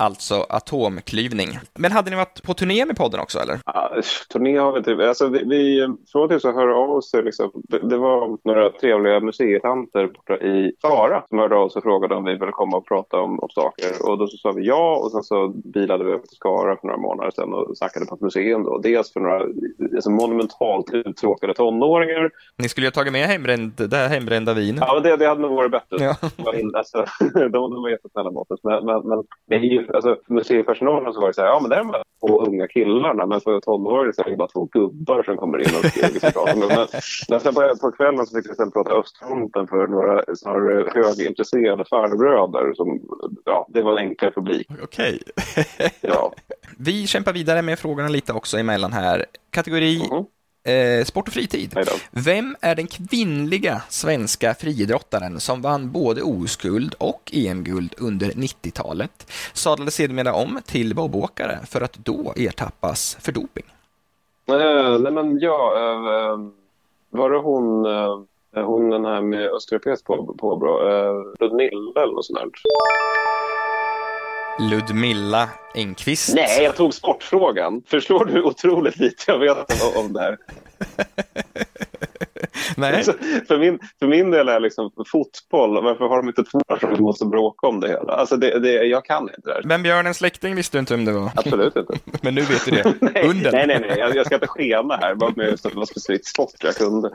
Alltså 0.00 0.46
atomklyvning. 0.48 1.48
Men 1.74 1.92
hade 1.92 2.10
ni 2.10 2.16
varit 2.16 2.42
på 2.42 2.54
turné 2.54 2.84
med 2.84 2.96
podden 2.96 3.20
också 3.20 3.38
eller? 3.38 3.58
Ja, 3.66 3.92
turné 4.32 4.58
har 4.58 4.72
vi 4.72 4.82
typ. 4.82 5.00
Alltså, 5.00 5.28
vi, 5.28 5.44
vi, 5.44 5.88
från 6.12 6.28
till 6.28 6.40
så 6.40 6.52
hör 6.52 6.68
av 6.68 6.90
oss. 6.90 7.14
Liksom, 7.24 7.50
det, 7.54 7.78
det, 7.78 7.96
var 7.96 8.38
några 8.44 8.70
trevliga 8.70 9.20
museitanter 9.20 10.06
borta 10.06 10.36
i 10.36 10.72
Skara 10.78 11.22
som 11.28 11.38
hörde 11.38 11.56
av 11.56 11.62
oss 11.62 11.76
och 11.76 11.82
frågade 11.82 12.14
om 12.14 12.24
vi 12.24 12.32
ville 12.32 12.52
komma 12.52 12.76
och 12.76 12.86
prata 12.86 13.16
om, 13.16 13.40
om 13.40 13.48
saker. 13.48 14.10
Och 14.10 14.18
då 14.18 14.26
så 14.26 14.36
sa 14.36 14.52
vi 14.52 14.66
ja 14.66 14.96
och 14.96 15.10
sen 15.12 15.22
så 15.22 15.48
bilade 15.48 16.04
vi 16.04 16.12
upp 16.12 16.28
till 16.28 16.36
Skara 16.36 16.76
för 16.76 16.86
några 16.86 17.00
månader 17.00 17.30
sedan 17.30 17.54
och 17.54 17.78
snackade 17.78 18.06
på 18.06 18.14
ett 18.14 18.20
museum. 18.20 18.64
Då. 18.64 18.78
Dels 18.78 19.12
för 19.12 19.20
några 19.20 19.42
alltså, 19.94 20.10
monumentalt 20.10 20.90
uttråkade 20.94 21.54
tonåringar. 21.54 22.30
Ni 22.56 22.68
skulle 22.68 22.86
ju 22.86 22.88
ha 22.88 22.94
tagit 22.94 23.12
med 23.12 23.26
hembränd, 23.26 23.72
det 23.76 23.96
här 23.96 24.08
hembrända 24.08 24.54
vinet. 24.54 24.84
Ja, 24.86 25.00
det, 25.00 25.16
det 25.16 25.26
hade 25.26 25.40
nog 25.40 25.56
varit 25.56 25.70
bättre. 25.70 26.04
Ja. 26.04 26.16
alltså, 26.78 27.04
de, 27.34 27.50
de 27.50 27.82
var 27.82 27.90
jättesnälla 27.90 28.30
mot 28.30 28.50
oss. 28.50 28.60
Men, 28.62 28.84
men, 28.84 29.08
men 29.08 29.24
det 29.48 29.54
är 29.54 29.60
ju 29.60 29.87
alltså, 29.94 30.16
museipersonalen 30.26 31.12
så 31.12 31.20
var 31.20 31.32
så 31.32 31.40
här, 31.40 31.48
ja 31.48 31.60
men 31.60 31.70
det 31.70 31.76
är 31.76 31.78
de 31.78 31.90
här 31.90 32.02
två 32.20 32.42
unga 32.46 32.68
killarna, 32.68 33.26
men 33.26 33.40
för 33.40 33.60
tonåringar 33.60 34.12
så 34.12 34.22
är 34.22 34.30
det 34.30 34.36
bara 34.36 34.48
två 34.48 34.64
gubbar 34.64 35.22
som 35.22 35.36
kommer 35.36 35.58
in 35.58 35.76
och 35.78 35.84
skriver 35.90 36.68
Men, 36.68 36.86
men 37.28 37.40
sen 37.40 37.54
på, 37.54 37.76
på 37.80 37.92
kvällen 37.92 38.26
så 38.26 38.36
fick 38.36 38.50
vi 38.50 38.54
sen 38.54 38.70
prata 38.70 38.90
östfronten 38.90 39.66
för 39.66 39.86
några 39.86 40.22
snarare 40.36 40.90
högintresserade 40.94 41.84
farbröder 41.84 42.74
som, 42.74 43.00
ja, 43.44 43.66
det 43.68 43.82
var 43.82 43.92
en 43.92 43.98
enklare 43.98 44.32
publik. 44.32 44.68
Okej. 44.82 45.22
ja. 46.00 46.32
Vi 46.78 47.06
kämpar 47.06 47.32
vidare 47.32 47.62
med 47.62 47.78
frågorna 47.78 48.08
lite 48.08 48.32
också 48.32 48.58
emellan 48.58 48.92
här. 48.92 49.24
Kategori 49.50 49.98
Mhm. 50.10 50.24
Eh, 50.68 51.04
sport 51.04 51.28
och 51.28 51.34
fritid. 51.34 51.78
Vem 52.10 52.56
är 52.60 52.74
den 52.74 52.86
kvinnliga 52.86 53.82
svenska 53.88 54.54
friidrottaren 54.54 55.40
som 55.40 55.62
vann 55.62 55.92
både 55.92 56.22
OS-guld 56.22 56.94
och 56.98 57.30
EM-guld 57.34 57.94
under 57.98 58.26
90-talet? 58.26 59.32
Sadlade 59.52 59.90
sedermera 59.90 60.34
om 60.34 60.60
till 60.66 60.94
bobåkare 60.94 61.58
för 61.66 61.80
att 61.80 61.92
då 61.92 62.32
ertappas 62.36 63.16
för 63.20 63.32
doping. 63.32 63.64
Eh, 64.48 64.98
nej, 64.98 65.12
men 65.12 65.38
ja, 65.38 65.72
eh, 65.76 66.38
var 67.10 67.30
det 67.30 67.38
hon, 67.38 67.86
eh, 67.86 68.64
hon 68.64 68.90
den 68.90 69.04
här 69.04 69.20
med 69.20 69.50
östeuropeiskt 69.50 70.06
på, 70.06 70.34
påbrå, 70.38 70.88
eh, 70.88 71.14
Ludmilla 71.40 72.02
eller 72.02 72.12
något 72.12 72.24
sånt 72.24 72.38
där? 72.38 72.50
Ludmilla 74.58 75.48
Engqvist. 75.74 76.34
Nej, 76.34 76.62
jag 76.62 76.76
tog 76.76 76.94
sportfrågan. 76.94 77.82
Förstår 77.86 78.24
du 78.24 78.42
otroligt 78.42 78.96
lite 78.96 79.24
jag 79.26 79.38
vet 79.38 79.96
om 79.96 80.12
det 80.12 80.20
här? 80.20 80.38
Nej. 82.78 82.94
Alltså, 82.94 83.12
för, 83.48 83.58
min, 83.58 83.78
för 83.98 84.06
min 84.06 84.30
del 84.30 84.48
är 84.48 84.60
liksom 84.60 84.90
fotboll, 85.06 85.84
varför 85.84 86.04
har 86.08 86.16
de 86.16 86.28
inte 86.28 86.44
två 86.44 86.60
som 86.80 87.04
måste 87.04 87.24
bråka 87.24 87.66
om 87.66 87.80
det 87.80 87.88
hela? 87.88 88.12
Alltså 88.12 88.36
det, 88.36 88.58
det, 88.58 88.72
jag 88.72 89.04
kan 89.04 89.22
inte 89.22 89.40
det 89.44 89.52
här. 89.52 89.62
Men 89.64 89.82
Björnens 89.82 90.16
släkting 90.16 90.54
visste 90.54 90.76
du 90.76 90.80
inte 90.80 90.96
vem 90.96 91.04
det 91.04 91.12
var. 91.12 91.30
Absolut 91.34 91.76
inte. 91.76 91.98
Men 92.22 92.34
nu 92.34 92.40
vet 92.40 92.64
du 92.64 92.70
det. 92.70 92.94
nej, 93.00 93.28
Unden. 93.28 93.54
nej, 93.54 93.66
nej, 93.66 93.80
nej. 93.88 93.98
Jag, 93.98 94.16
jag 94.16 94.26
ska 94.26 94.34
inte 94.34 94.46
skena 94.46 94.96
här. 94.96 95.14
Bara 95.14 95.32
med 95.36 95.46
just 95.46 95.66
att 95.66 95.72
det 95.72 95.78
var 95.78 95.86
specifikt 95.86 96.26
sport 96.26 96.54
jag 96.60 96.74
kunde. 96.74 97.10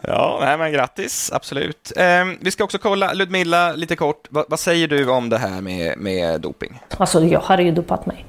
Ja, 0.00 0.38
nej, 0.40 0.58
men 0.58 0.72
grattis, 0.72 1.32
absolut. 1.32 1.92
Eh, 1.96 2.04
vi 2.40 2.50
ska 2.50 2.64
också 2.64 2.78
kolla, 2.78 3.12
Ludmilla, 3.12 3.72
lite 3.72 3.96
kort, 3.96 4.26
vad, 4.30 4.44
vad 4.48 4.60
säger 4.60 4.88
du 4.88 5.10
om 5.10 5.28
det 5.28 5.38
här 5.38 5.60
med, 5.60 5.98
med 5.98 6.40
doping? 6.40 6.80
Alltså 6.98 7.24
jag 7.24 7.40
har 7.40 7.58
ju 7.58 7.70
dopat 7.70 8.06
mig. 8.06 8.24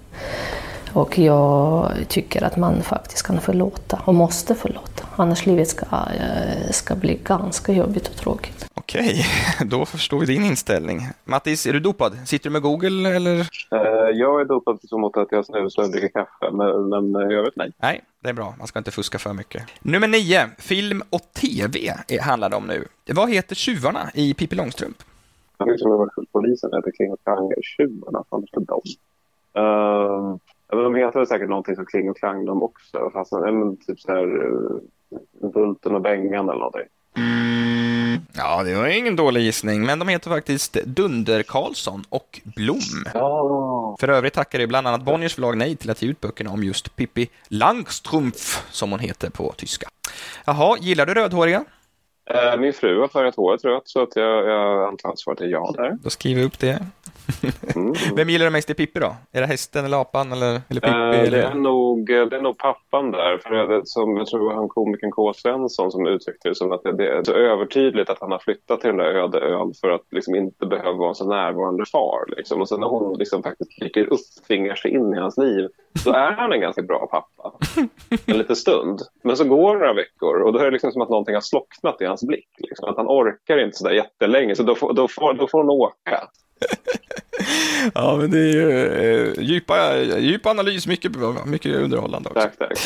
Och 0.95 1.19
jag 1.19 1.91
tycker 2.09 2.43
att 2.43 2.57
man 2.57 2.81
faktiskt 2.81 3.27
kan 3.27 3.41
förlåta 3.41 4.01
och 4.05 4.15
måste 4.15 4.55
förlåta. 4.55 5.03
Annars 5.15 5.45
livet 5.45 5.67
ska, 5.67 5.85
eh, 5.85 6.71
ska 6.71 6.95
bli 6.95 7.19
ganska 7.23 7.73
jobbigt 7.73 8.07
och 8.07 8.15
tråkigt. 8.15 8.69
Okej, 8.73 9.25
då 9.65 9.85
förstår 9.85 10.19
vi 10.19 10.25
din 10.25 10.45
inställning. 10.45 10.99
Mattis, 11.23 11.65
är 11.65 11.73
du 11.73 11.79
dopad? 11.79 12.17
Sitter 12.25 12.49
du 12.49 12.53
med 12.53 12.61
Google 12.61 13.15
eller? 13.15 13.39
Eh, 13.39 14.09
jag 14.13 14.41
är 14.41 14.45
dopad 14.45 14.79
så 14.83 14.97
mot 14.97 15.17
att 15.17 15.27
jag 15.31 15.45
snusar 15.45 15.83
och 15.83 15.91
dricker 15.91 16.07
kaffe, 16.07 16.51
men, 16.51 16.89
men 16.89 17.15
eh, 17.15 17.35
jag 17.35 17.43
vet 17.43 17.55
nej. 17.55 17.71
Nej, 17.77 18.01
det 18.19 18.29
är 18.29 18.33
bra. 18.33 18.55
Man 18.57 18.67
ska 18.67 18.79
inte 18.79 18.91
fuska 18.91 19.19
för 19.19 19.33
mycket. 19.33 19.63
Nummer 19.79 20.07
nio, 20.07 20.49
film 20.57 21.01
och 21.09 21.21
tv 21.33 21.93
handlar 22.21 22.49
det 22.49 22.55
om 22.55 22.67
nu. 22.67 22.85
Vad 23.13 23.29
heter 23.29 23.55
tjuvarna 23.55 24.09
i 24.13 24.33
Pippi 24.33 24.55
Långstrump? 24.55 24.97
Jag 25.57 25.65
vet 25.65 25.73
inte 25.73 25.85
om 25.85 25.91
jag 25.91 25.97
var 25.97 26.09
polisen 26.31 26.71
heter 26.73 26.91
Kling 26.91 27.11
och 27.11 27.19
Klang-tjuvarna. 27.23 28.23
Vad 28.29 28.41
heter 28.41 28.61
de? 28.67 28.81
Uh, 29.59 30.37
men 30.71 30.83
de 30.83 30.95
heter 30.95 31.19
väl 31.19 31.27
säkert 31.27 31.49
någonting 31.49 31.75
som 31.75 31.85
Kling 31.85 32.09
och 32.09 32.17
Klang 32.17 32.45
de 32.45 32.63
också. 32.63 33.09
Fast, 33.13 33.33
eh, 33.33 33.39
men, 33.39 33.77
typ 33.77 33.99
så 33.99 34.11
här 34.11 34.45
uh, 34.45 34.79
Bulten 35.53 35.95
och 35.95 36.01
Bengan 36.01 36.49
eller 36.49 36.59
någonting. 36.59 36.87
Ja, 38.37 38.63
det 38.63 38.75
var 38.75 38.87
ingen 38.87 39.15
dålig 39.15 39.41
gissning, 39.41 39.85
men 39.85 39.99
de 39.99 40.07
heter 40.07 40.29
faktiskt 40.29 40.73
Dunder 40.73 41.43
Karlsson 41.43 42.03
och 42.09 42.41
Blom. 42.55 42.79
Ja. 43.13 43.97
För 43.99 44.07
övrigt 44.07 44.33
tackade 44.33 44.67
bland 44.67 44.87
annat 44.87 45.01
Bonniers 45.01 45.35
förlag 45.35 45.57
nej 45.57 45.75
till 45.75 45.89
att 45.89 46.01
ge 46.01 46.09
ut 46.09 46.21
böckerna 46.21 46.51
om 46.51 46.63
just 46.63 46.95
Pippi 46.95 47.29
Langstrumpf, 47.47 48.67
som 48.71 48.91
hon 48.91 48.99
heter 48.99 49.29
på 49.29 49.53
tyska. 49.57 49.87
Jaha, 50.45 50.77
gillar 50.79 51.05
du 51.05 51.13
rödhåriga? 51.13 51.65
Eh, 52.29 52.59
min 52.59 52.73
fru 52.73 52.99
har 52.99 53.07
färgat 53.07 53.35
håret 53.35 53.65
rött 53.65 53.87
så 53.87 54.03
att 54.03 54.15
jag, 54.15 54.47
jag 54.47 54.87
antar 54.87 55.09
att 55.09 55.19
svaret 55.19 55.41
är 55.41 55.45
ja 55.45 55.73
där. 55.77 55.97
Då 56.03 56.09
skriver 56.09 56.41
vi 56.41 56.47
upp 56.47 56.59
det. 56.59 56.85
Mm. 57.75 57.93
Vem 58.15 58.29
gillar 58.29 58.45
du 58.45 58.51
mest 58.51 58.69
i 58.69 58.73
Pippi 58.73 58.99
då? 58.99 59.15
Är 59.31 59.41
det 59.41 59.47
hästen 59.47 59.85
eller 59.85 60.01
apan 60.01 60.31
eller, 60.31 60.61
eller 60.69 60.81
Pippi? 60.81 60.87
Eh, 60.87 61.09
det, 61.09 61.17
eller? 61.17 61.43
är 61.43 61.53
nog, 61.53 62.07
det 62.07 62.35
är 62.35 62.41
nog 62.41 62.57
pappan 62.57 63.11
där. 63.11 63.37
För 63.37 63.55
jag, 63.55 63.87
som, 63.87 64.17
jag 64.17 64.27
tror 64.27 64.49
det 64.49 64.55
han 64.55 64.69
komikern 64.69 65.11
K. 65.11 65.33
Svensson 65.33 65.91
som 65.91 66.07
uttryckte 66.07 66.49
det 66.49 66.55
som 66.55 66.71
att 66.71 66.83
det, 66.83 66.91
det 66.91 67.07
är 67.07 67.23
så 67.23 67.33
övertydligt 67.33 68.09
att 68.09 68.19
han 68.21 68.31
har 68.31 68.39
flyttat 68.39 68.81
till 68.81 68.87
den 68.87 68.97
där 68.97 69.05
öde 69.05 69.39
ön 69.39 69.73
för 69.81 69.89
att 69.89 70.01
liksom 70.11 70.35
inte 70.35 70.65
behöva 70.65 70.97
vara 70.97 71.09
en 71.09 71.15
så 71.15 71.29
närvarande 71.29 71.85
far. 71.85 72.25
Liksom. 72.37 72.61
Och 72.61 72.69
sen 72.69 72.79
när 72.79 72.87
hon 72.87 73.17
liksom 73.17 73.43
faktiskt 73.43 73.79
dyker 73.79 74.13
upp, 74.13 74.19
tvingar 74.47 74.75
sig 74.75 74.91
in 74.91 75.13
i 75.13 75.17
hans 75.17 75.37
liv, 75.37 75.67
så 76.03 76.13
är 76.13 76.31
han 76.31 76.53
en 76.53 76.61
ganska 76.61 76.81
bra 76.81 77.07
pappa. 77.11 77.51
En 78.25 78.37
liten 78.37 78.55
stund. 78.55 79.01
Men 79.23 79.37
så 79.37 79.43
går 79.43 79.73
det 79.73 79.79
några 79.79 79.93
veckor 79.93 80.41
och 80.41 80.53
då 80.53 80.59
är 80.59 80.65
det 80.65 80.71
liksom 80.71 80.91
som 80.91 81.01
att 81.01 81.09
någonting 81.09 81.35
har 81.35 81.41
slocknat 81.41 82.01
i 82.01 82.05
hans 82.05 82.23
blick. 82.23 82.49
Liksom. 82.57 82.89
Att 82.89 82.97
han 82.97 83.07
orkar 83.07 83.57
inte 83.57 83.77
så 83.77 83.87
där 83.87 83.95
jättelänge, 83.95 84.55
så 84.55 84.63
då 84.63 84.75
får, 84.75 84.93
då 84.93 85.07
får, 85.07 85.33
då 85.33 85.47
får 85.47 85.57
hon 85.57 85.69
åka. 85.69 86.27
Ja, 87.93 88.17
men 88.17 88.31
det 88.31 88.39
är 88.39 88.53
ju 88.53 88.87
eh, 88.87 89.43
djupa, 89.43 89.97
djup 89.97 90.45
analys, 90.45 90.87
mycket, 90.87 91.11
mycket 91.45 91.75
underhållande 91.75 92.29
också. 92.29 92.41
Tack, 92.41 92.57
tack. 92.57 92.79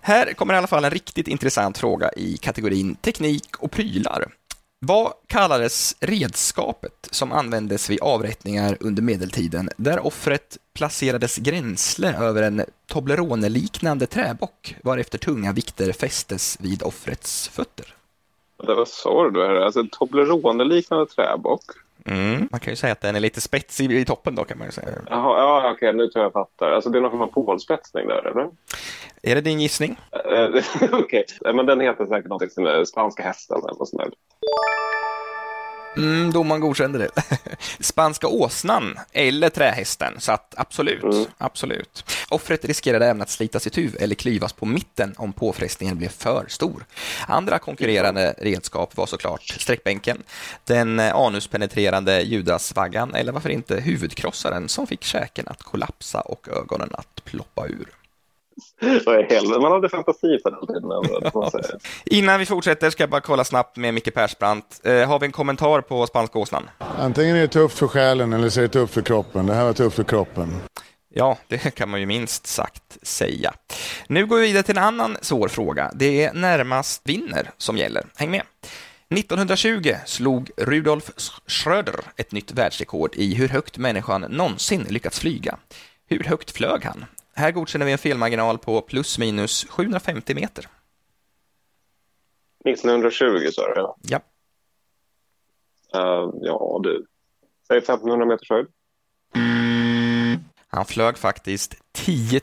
Här 0.00 0.32
kommer 0.32 0.54
i 0.54 0.56
alla 0.56 0.66
fall 0.66 0.84
en 0.84 0.90
riktigt 0.90 1.28
intressant 1.28 1.78
fråga 1.78 2.10
i 2.16 2.36
kategorin 2.36 2.94
teknik 2.94 3.56
och 3.58 3.70
prylar. 3.70 4.26
Vad 4.80 5.12
kallades 5.26 5.96
redskapet 6.00 7.08
som 7.10 7.32
användes 7.32 7.90
vid 7.90 8.00
avrättningar 8.00 8.76
under 8.80 9.02
medeltiden 9.02 9.70
där 9.76 10.06
offret 10.06 10.58
placerades 10.74 11.36
gränsle 11.36 12.16
över 12.16 12.42
en 12.42 12.64
Toblerone-liknande 12.86 14.06
träbock 14.06 14.76
varefter 14.82 15.18
tunga 15.18 15.52
vikter 15.52 15.92
fästes 15.92 16.58
vid 16.60 16.82
offrets 16.82 17.48
fötter? 17.48 17.94
Det 18.66 18.74
var 18.74 18.84
så 18.84 19.28
du 19.28 19.42
är. 19.42 19.54
Alltså 19.54 19.80
en 19.80 19.88
Toblerone-liknande 19.88 21.06
träbock. 21.06 21.62
Mm. 22.06 22.48
Man 22.50 22.60
kan 22.60 22.72
ju 22.72 22.76
säga 22.76 22.92
att 22.92 23.00
den 23.00 23.16
är 23.16 23.20
lite 23.20 23.40
spetsig 23.40 23.92
i 23.92 24.04
toppen 24.04 24.34
då 24.34 24.44
kan 24.44 24.58
man 24.58 24.66
ju 24.66 24.72
säga. 24.72 24.88
Jaha, 25.06 25.38
ja, 25.38 25.72
okej, 25.74 25.92
nu 25.92 26.08
tror 26.08 26.24
jag 26.24 26.32
fattar. 26.32 26.72
Alltså 26.72 26.90
det 26.90 26.98
är 26.98 27.02
någon 27.02 27.10
form 27.10 27.22
av 27.22 27.26
pålspetsning 27.26 28.08
där, 28.08 28.26
eller? 28.26 28.48
Är 29.22 29.34
det 29.34 29.40
din 29.40 29.60
gissning? 29.60 29.98
Eh, 30.32 30.48
okej, 30.92 31.24
Eh, 31.46 31.54
men 31.54 31.66
den 31.66 31.80
heter 31.80 32.06
säkert 32.06 32.28
någonting 32.28 32.50
som 32.50 32.66
är 32.66 32.84
spanska 32.84 33.22
hästen 33.22 33.56
eller 33.56 33.78
något 33.78 33.88
sånt 33.88 34.02
där. 34.02 34.10
Mm, 35.96 36.32
domaren 36.32 36.60
godkände 36.60 36.98
det. 36.98 37.10
Spanska 37.80 38.28
åsnan 38.28 38.98
eller 39.12 39.48
trähästen, 39.48 40.14
så 40.18 40.32
att 40.32 40.54
absolut, 40.56 41.02
Mm. 41.02 41.24
absolut. 41.38 42.04
Offret 42.28 42.64
riskerade 42.64 43.06
även 43.06 43.22
att 43.22 43.30
slitas 43.30 43.66
itu 43.66 43.90
eller 44.00 44.14
klyvas 44.14 44.52
på 44.52 44.66
mitten 44.66 45.14
om 45.18 45.32
påfrestningen 45.32 45.98
blev 45.98 46.08
för 46.08 46.44
stor. 46.48 46.84
Andra 47.28 47.58
konkurrerande 47.58 48.34
redskap 48.38 48.96
var 48.96 49.06
såklart 49.06 49.42
sträckbänken, 49.42 50.22
den 50.64 51.00
eh, 51.00 51.14
anuspenetrerande 51.16 52.20
judasvaggan 52.22 53.14
eller 53.14 53.32
varför 53.32 53.50
inte 53.50 53.80
huvudkrossaren 53.80 54.68
som 54.68 54.86
fick 54.86 55.04
käken 55.04 55.48
att 55.48 55.62
kollapsa 55.62 56.20
och 56.20 56.48
ögonen 56.48 56.90
att 56.92 57.24
ploppa 57.24 57.66
ur. 57.66 57.88
Vad? 59.06 59.62
Man 59.62 59.72
hade 59.72 59.88
fantasi 59.88 60.38
på 60.42 60.50
den 60.50 60.66
tiden. 60.66 61.32
Innan 62.04 62.38
vi 62.40 62.46
fortsätter 62.46 62.90
ska 62.90 63.02
jag 63.02 63.10
bara 63.10 63.20
kolla 63.20 63.44
snabbt 63.44 63.76
med 63.76 63.94
Micke 63.94 64.14
Persbrandt. 64.14 64.80
Eh, 64.84 65.08
har 65.08 65.18
vi 65.20 65.26
en 65.26 65.32
kommentar 65.32 65.80
på 65.80 66.06
spanska 66.06 66.38
åsnan? 66.38 66.70
Antingen 66.78 67.36
är 67.36 67.40
det 67.40 67.48
tufft 67.48 67.78
för 67.78 67.88
själen 67.88 68.32
eller 68.32 68.48
så 68.48 68.60
är 68.60 68.62
det 68.62 68.68
tufft 68.68 68.94
för 68.94 69.02
kroppen. 69.02 69.46
Det 69.46 69.54
här 69.54 69.64
var 69.64 69.72
tufft 69.72 69.96
för 69.96 70.04
kroppen. 70.04 70.48
Ja, 71.14 71.38
det 71.48 71.74
kan 71.74 71.88
man 71.88 72.00
ju 72.00 72.06
minst 72.06 72.46
sagt 72.46 72.98
säga. 73.02 73.54
Nu 74.08 74.26
går 74.26 74.36
vi 74.36 74.42
vidare 74.42 74.62
till 74.62 74.78
en 74.78 74.84
annan 74.84 75.16
svår 75.20 75.48
fråga. 75.48 75.90
Det 75.94 76.24
är 76.24 76.32
närmast 76.32 77.02
vinner 77.04 77.50
som 77.58 77.76
gäller. 77.76 78.04
Häng 78.16 78.30
med. 78.30 78.42
1920 79.14 79.94
slog 80.06 80.50
Rudolf 80.56 81.10
Schröder 81.46 82.00
ett 82.16 82.32
nytt 82.32 82.52
världsrekord 82.52 83.14
i 83.14 83.34
hur 83.34 83.48
högt 83.48 83.78
människan 83.78 84.20
någonsin 84.20 84.86
lyckats 84.88 85.20
flyga. 85.20 85.58
Hur 86.08 86.24
högt 86.24 86.50
flög 86.50 86.84
han? 86.84 87.04
Här 87.36 87.52
godkänner 87.52 87.86
vi 87.86 87.92
en 87.92 87.98
felmarginal 87.98 88.58
på 88.58 88.80
plus 88.80 89.18
minus 89.18 89.64
750 89.64 90.34
meter. 90.34 90.66
1920 92.64 93.48
sa 93.52 93.66
du, 93.66 93.74
ja. 93.76 93.96
Ja, 94.02 94.20
Eh, 95.94 96.30
ja, 96.40 96.80
du. 96.82 97.06
Säg 97.68 97.78
1500 97.78 98.26
meters 98.26 98.50
höjd. 98.50 98.66
han 100.68 100.84
flög 100.84 101.18
faktiskt 101.18 101.74
10 101.92 102.40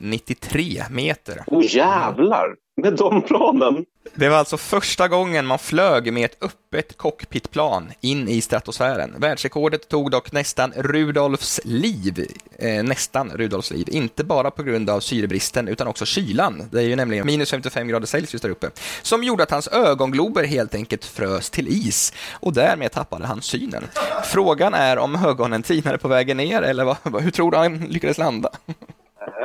093 0.00 0.82
meter. 0.90 1.44
Åh 1.46 1.58
oh, 1.58 1.64
jävlar! 1.64 2.56
Med 2.82 2.96
de 2.96 3.22
planen? 3.22 3.84
Det 4.14 4.28
var 4.28 4.36
alltså 4.36 4.56
första 4.56 5.08
gången 5.08 5.46
man 5.46 5.58
flög 5.58 6.12
med 6.12 6.24
ett 6.24 6.42
öppet 6.42 6.96
cockpitplan 6.96 7.92
in 8.00 8.28
i 8.28 8.40
stratosfären. 8.40 9.14
Världsrekordet 9.18 9.88
tog 9.88 10.10
dock 10.10 10.32
nästan 10.32 10.72
Rudolfs 10.76 11.60
liv. 11.64 12.26
Eh, 12.58 12.82
nästan 12.82 13.30
Rudolfs 13.30 13.70
liv. 13.70 13.88
Inte 13.90 14.24
bara 14.24 14.50
på 14.50 14.62
grund 14.62 14.90
av 14.90 15.00
syrebristen 15.00 15.68
utan 15.68 15.86
också 15.86 16.04
kylan. 16.04 16.62
Det 16.70 16.78
är 16.78 16.82
ju 16.82 16.96
nämligen 16.96 17.26
minus 17.26 17.50
55 17.50 17.88
grader 17.88 18.06
Celsius 18.06 18.42
där 18.42 18.48
uppe. 18.48 18.70
Som 19.02 19.24
gjorde 19.24 19.42
att 19.42 19.50
hans 19.50 19.68
ögonglober 19.68 20.44
helt 20.44 20.74
enkelt 20.74 21.04
frös 21.04 21.50
till 21.50 21.68
is 21.68 22.12
och 22.32 22.52
därmed 22.52 22.92
tappade 22.92 23.26
han 23.26 23.42
synen. 23.42 23.84
Frågan 24.24 24.74
är 24.74 24.98
om 24.98 25.24
ögonen 25.26 25.62
tinade 25.62 25.98
på 25.98 26.08
vägen 26.08 26.36
ner 26.36 26.62
eller 26.62 26.84
vad, 26.84 27.22
hur 27.22 27.30
tror 27.30 27.50
du 27.50 27.56
han 27.56 27.78
lyckades 27.78 28.18
landa? 28.18 28.50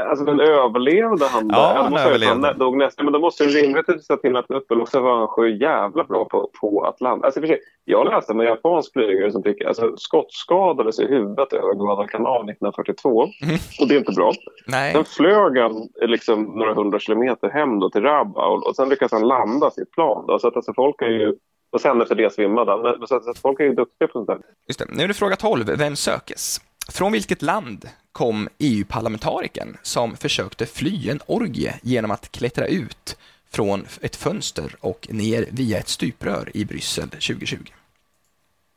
Alltså 0.07 0.25
men 0.25 0.39
överlevde 0.39 1.25
han? 1.27 1.49
Ja, 1.53 1.73
han 1.75 1.91
måste 1.91 2.03
jag- 2.07 2.09
överlevde. 2.09 2.47
Han, 2.47 2.57
dog 2.57 2.77
nästa, 2.77 3.03
men 3.03 3.13
då 3.13 3.19
måste 3.19 3.43
ju 3.43 3.49
rimligtvis 3.49 4.09
ha 4.09 4.17
tillagt 4.17 4.51
upp 4.51 4.71
och 4.71 4.89
så 4.89 5.01
var 5.01 5.17
han 5.17 5.27
så 5.35 5.47
jävla 5.47 6.03
bra 6.03 6.25
på, 6.25 6.49
på 6.61 6.81
att 6.81 7.01
landa. 7.01 7.25
Alltså, 7.25 7.39
och 7.39 7.41
för 7.43 7.47
sig, 7.47 7.59
jag 7.85 8.05
läste 8.07 8.31
om 8.33 8.39
en 8.39 8.45
japansk 8.47 8.93
flygare 8.93 9.31
som 9.31 9.43
fick 9.43 9.61
alltså, 9.61 9.97
skottskadades 9.97 10.99
i 10.99 11.05
huvudet 11.07 11.53
över 11.53 11.73
Guadalcanal 11.73 12.49
1942. 12.49 13.23
Mm. 13.23 13.55
Och 13.81 13.87
det 13.87 13.95
är 13.95 13.99
inte 13.99 14.11
bra. 14.11 14.31
Nej. 14.67 14.93
Sen 14.93 15.05
flög 15.05 15.57
han 15.57 15.89
liksom 16.01 16.43
några 16.43 16.73
hundra 16.73 16.99
kilometer 16.99 17.49
hem 17.49 17.79
då 17.79 17.89
till 17.89 18.01
Rabaul 18.01 18.63
och 18.63 18.75
sen 18.75 18.89
lyckades 18.89 19.11
han 19.11 19.27
landa 19.27 19.71
sitt 19.71 19.91
plan. 19.91 20.25
Då. 20.27 20.39
Så 20.39 20.47
att 20.47 20.55
alltså, 20.55 20.73
folk 20.73 21.01
är 21.01 21.05
ju, 21.09 21.35
och 21.71 21.81
sen 21.81 22.01
efter 22.01 22.15
det 22.15 22.33
svimmade 22.33 22.71
han. 22.71 22.81
Men, 22.81 23.07
så 23.07 23.15
att, 23.15 23.23
så 23.23 23.33
folk 23.41 23.59
är 23.59 23.63
ju 23.63 23.73
duktiga 23.73 24.07
på 24.07 24.11
sånt 24.11 24.27
där. 24.27 24.37
Just 24.67 24.79
det. 24.79 24.85
Nu 24.89 25.03
är 25.03 25.07
det 25.07 25.13
fråga 25.13 25.35
12. 25.35 25.65
Vem 25.77 25.95
sökes? 25.95 26.57
Från 26.91 27.11
vilket 27.11 27.41
land 27.41 27.85
kom 28.17 28.49
EU-parlamentarikern 28.57 29.77
som 29.83 30.17
försökte 30.17 30.65
fly 30.65 31.09
en 31.09 31.19
orgie 31.25 31.79
genom 31.83 32.11
att 32.11 32.31
klättra 32.31 32.65
ut 32.65 33.17
från 33.49 33.85
ett 34.01 34.15
fönster 34.15 34.75
och 34.79 35.07
ner 35.11 35.47
via 35.51 35.77
ett 35.77 35.87
stuprör 35.87 36.51
i 36.53 36.65
Bryssel 36.65 37.09
2020? 37.09 37.57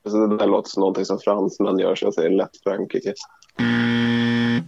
Så 0.09 0.27
det 0.27 0.37
där 0.37 0.47
låter 0.47 0.71
som 0.71 0.81
någonting 0.81 1.05
som 1.05 1.19
fransmän 1.19 1.79
gör 1.79 1.95
så 1.95 2.07
jag 2.07 2.15
säger 2.15 2.31
lätt 2.31 2.63
Frankrike. 2.65 3.15
Äh, 3.59 4.59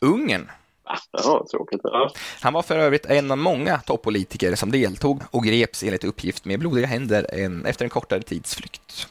Ungern. 0.00 0.50
ah, 0.84 0.98
ja, 1.12 1.46
tråkigt. 1.50 1.80
Ja. 1.82 2.10
Han 2.40 2.52
var 2.52 2.62
för 2.62 2.78
övrigt 2.78 3.06
en 3.06 3.30
av 3.30 3.38
många 3.38 3.78
toppolitiker 3.78 4.54
som 4.54 4.70
deltog 4.70 5.22
och 5.30 5.44
greps 5.44 5.82
enligt 5.82 6.04
uppgift 6.04 6.44
med 6.44 6.58
blodiga 6.58 6.86
händer 6.86 7.26
en, 7.32 7.66
efter 7.66 7.84
en 7.84 7.90
kortare 7.90 8.22
tids 8.22 8.54
flykt. 8.54 9.08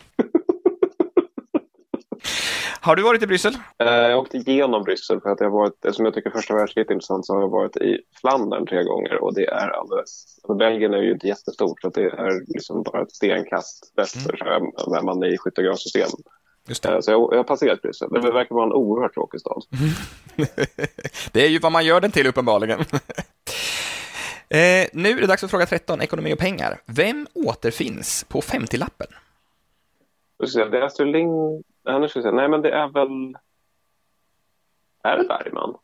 Har 2.81 2.95
du 2.95 3.03
varit 3.03 3.23
i 3.23 3.27
Bryssel? 3.27 3.53
Eh, 3.79 3.87
Jag 3.87 4.19
åkte 4.19 4.37
igenom 4.37 4.83
Bryssel 4.83 5.21
för 5.21 5.29
att 5.29 5.39
jag 5.39 5.49
varit, 5.49 5.85
eftersom 5.85 6.05
jag 6.05 6.13
tycker 6.13 6.29
första 6.29 6.55
världskriget 6.55 6.89
är 6.89 6.93
intressant 6.93 7.25
så 7.25 7.33
har 7.33 7.41
jag 7.41 7.49
varit 7.49 7.77
i 7.77 7.97
Flandern 8.21 8.65
tre 8.67 8.83
gånger 8.83 9.23
och 9.23 9.33
det 9.35 9.45
är 9.45 9.69
alldeles, 9.69 10.39
alltså 10.43 10.55
Belgien 10.55 10.93
är 10.93 11.01
ju 11.01 11.11
inte 11.11 11.27
jättestort 11.27 11.81
så 11.81 11.89
det 11.89 12.03
är 12.03 12.53
liksom 12.53 12.83
bara 12.83 13.01
ett 13.01 13.11
stenkast 13.11 13.91
väster 13.95 14.35
så 14.37 14.45
är 14.45 14.97
är 14.97 15.01
man 15.03 15.23
i 15.23 15.37
skyttegravssystem. 15.37 16.09
Eh, 16.69 16.73
Så 16.99 17.11
jag, 17.11 17.29
jag 17.31 17.37
har 17.37 17.43
passerat 17.43 17.81
Bryssel. 17.81 18.09
Det 18.11 18.19
verkar 18.31 18.55
vara 18.55 18.65
en 18.65 18.73
oerhört 18.73 19.13
tråkig 19.13 19.39
stad. 19.39 19.63
Det 21.31 21.45
är 21.45 21.49
ju 21.49 21.59
vad 21.59 21.71
man 21.71 21.85
gör 21.85 22.01
den 22.01 22.11
till 22.11 22.27
uppenbarligen. 22.27 22.79
Eh, 24.51 24.87
nu 24.93 25.09
är 25.09 25.21
det 25.21 25.27
dags 25.27 25.41
för 25.41 25.47
fråga 25.47 25.65
13, 25.65 26.01
ekonomi 26.01 26.33
och 26.33 26.37
pengar. 26.39 26.81
Vem 26.85 27.27
återfinns 27.33 28.25
på 28.29 28.41
50-lappen? 28.41 29.07
Då 30.39 30.47
ska 30.47 30.59
jag 30.59 30.67
säga, 30.67 30.69
Det 30.69 30.77
är 30.77 30.81
Astrid 30.81 31.07
Ling... 31.11 31.63
Nu 31.97 32.09
ska 32.09 32.19
jag 32.19 32.23
säga, 32.23 32.35
nej, 32.35 32.49
men 32.49 32.61
det 32.61 32.71
är 32.71 32.87
väl... 32.87 33.37
Är 35.03 35.17
det 35.17 35.23
Bergman? 35.23 35.75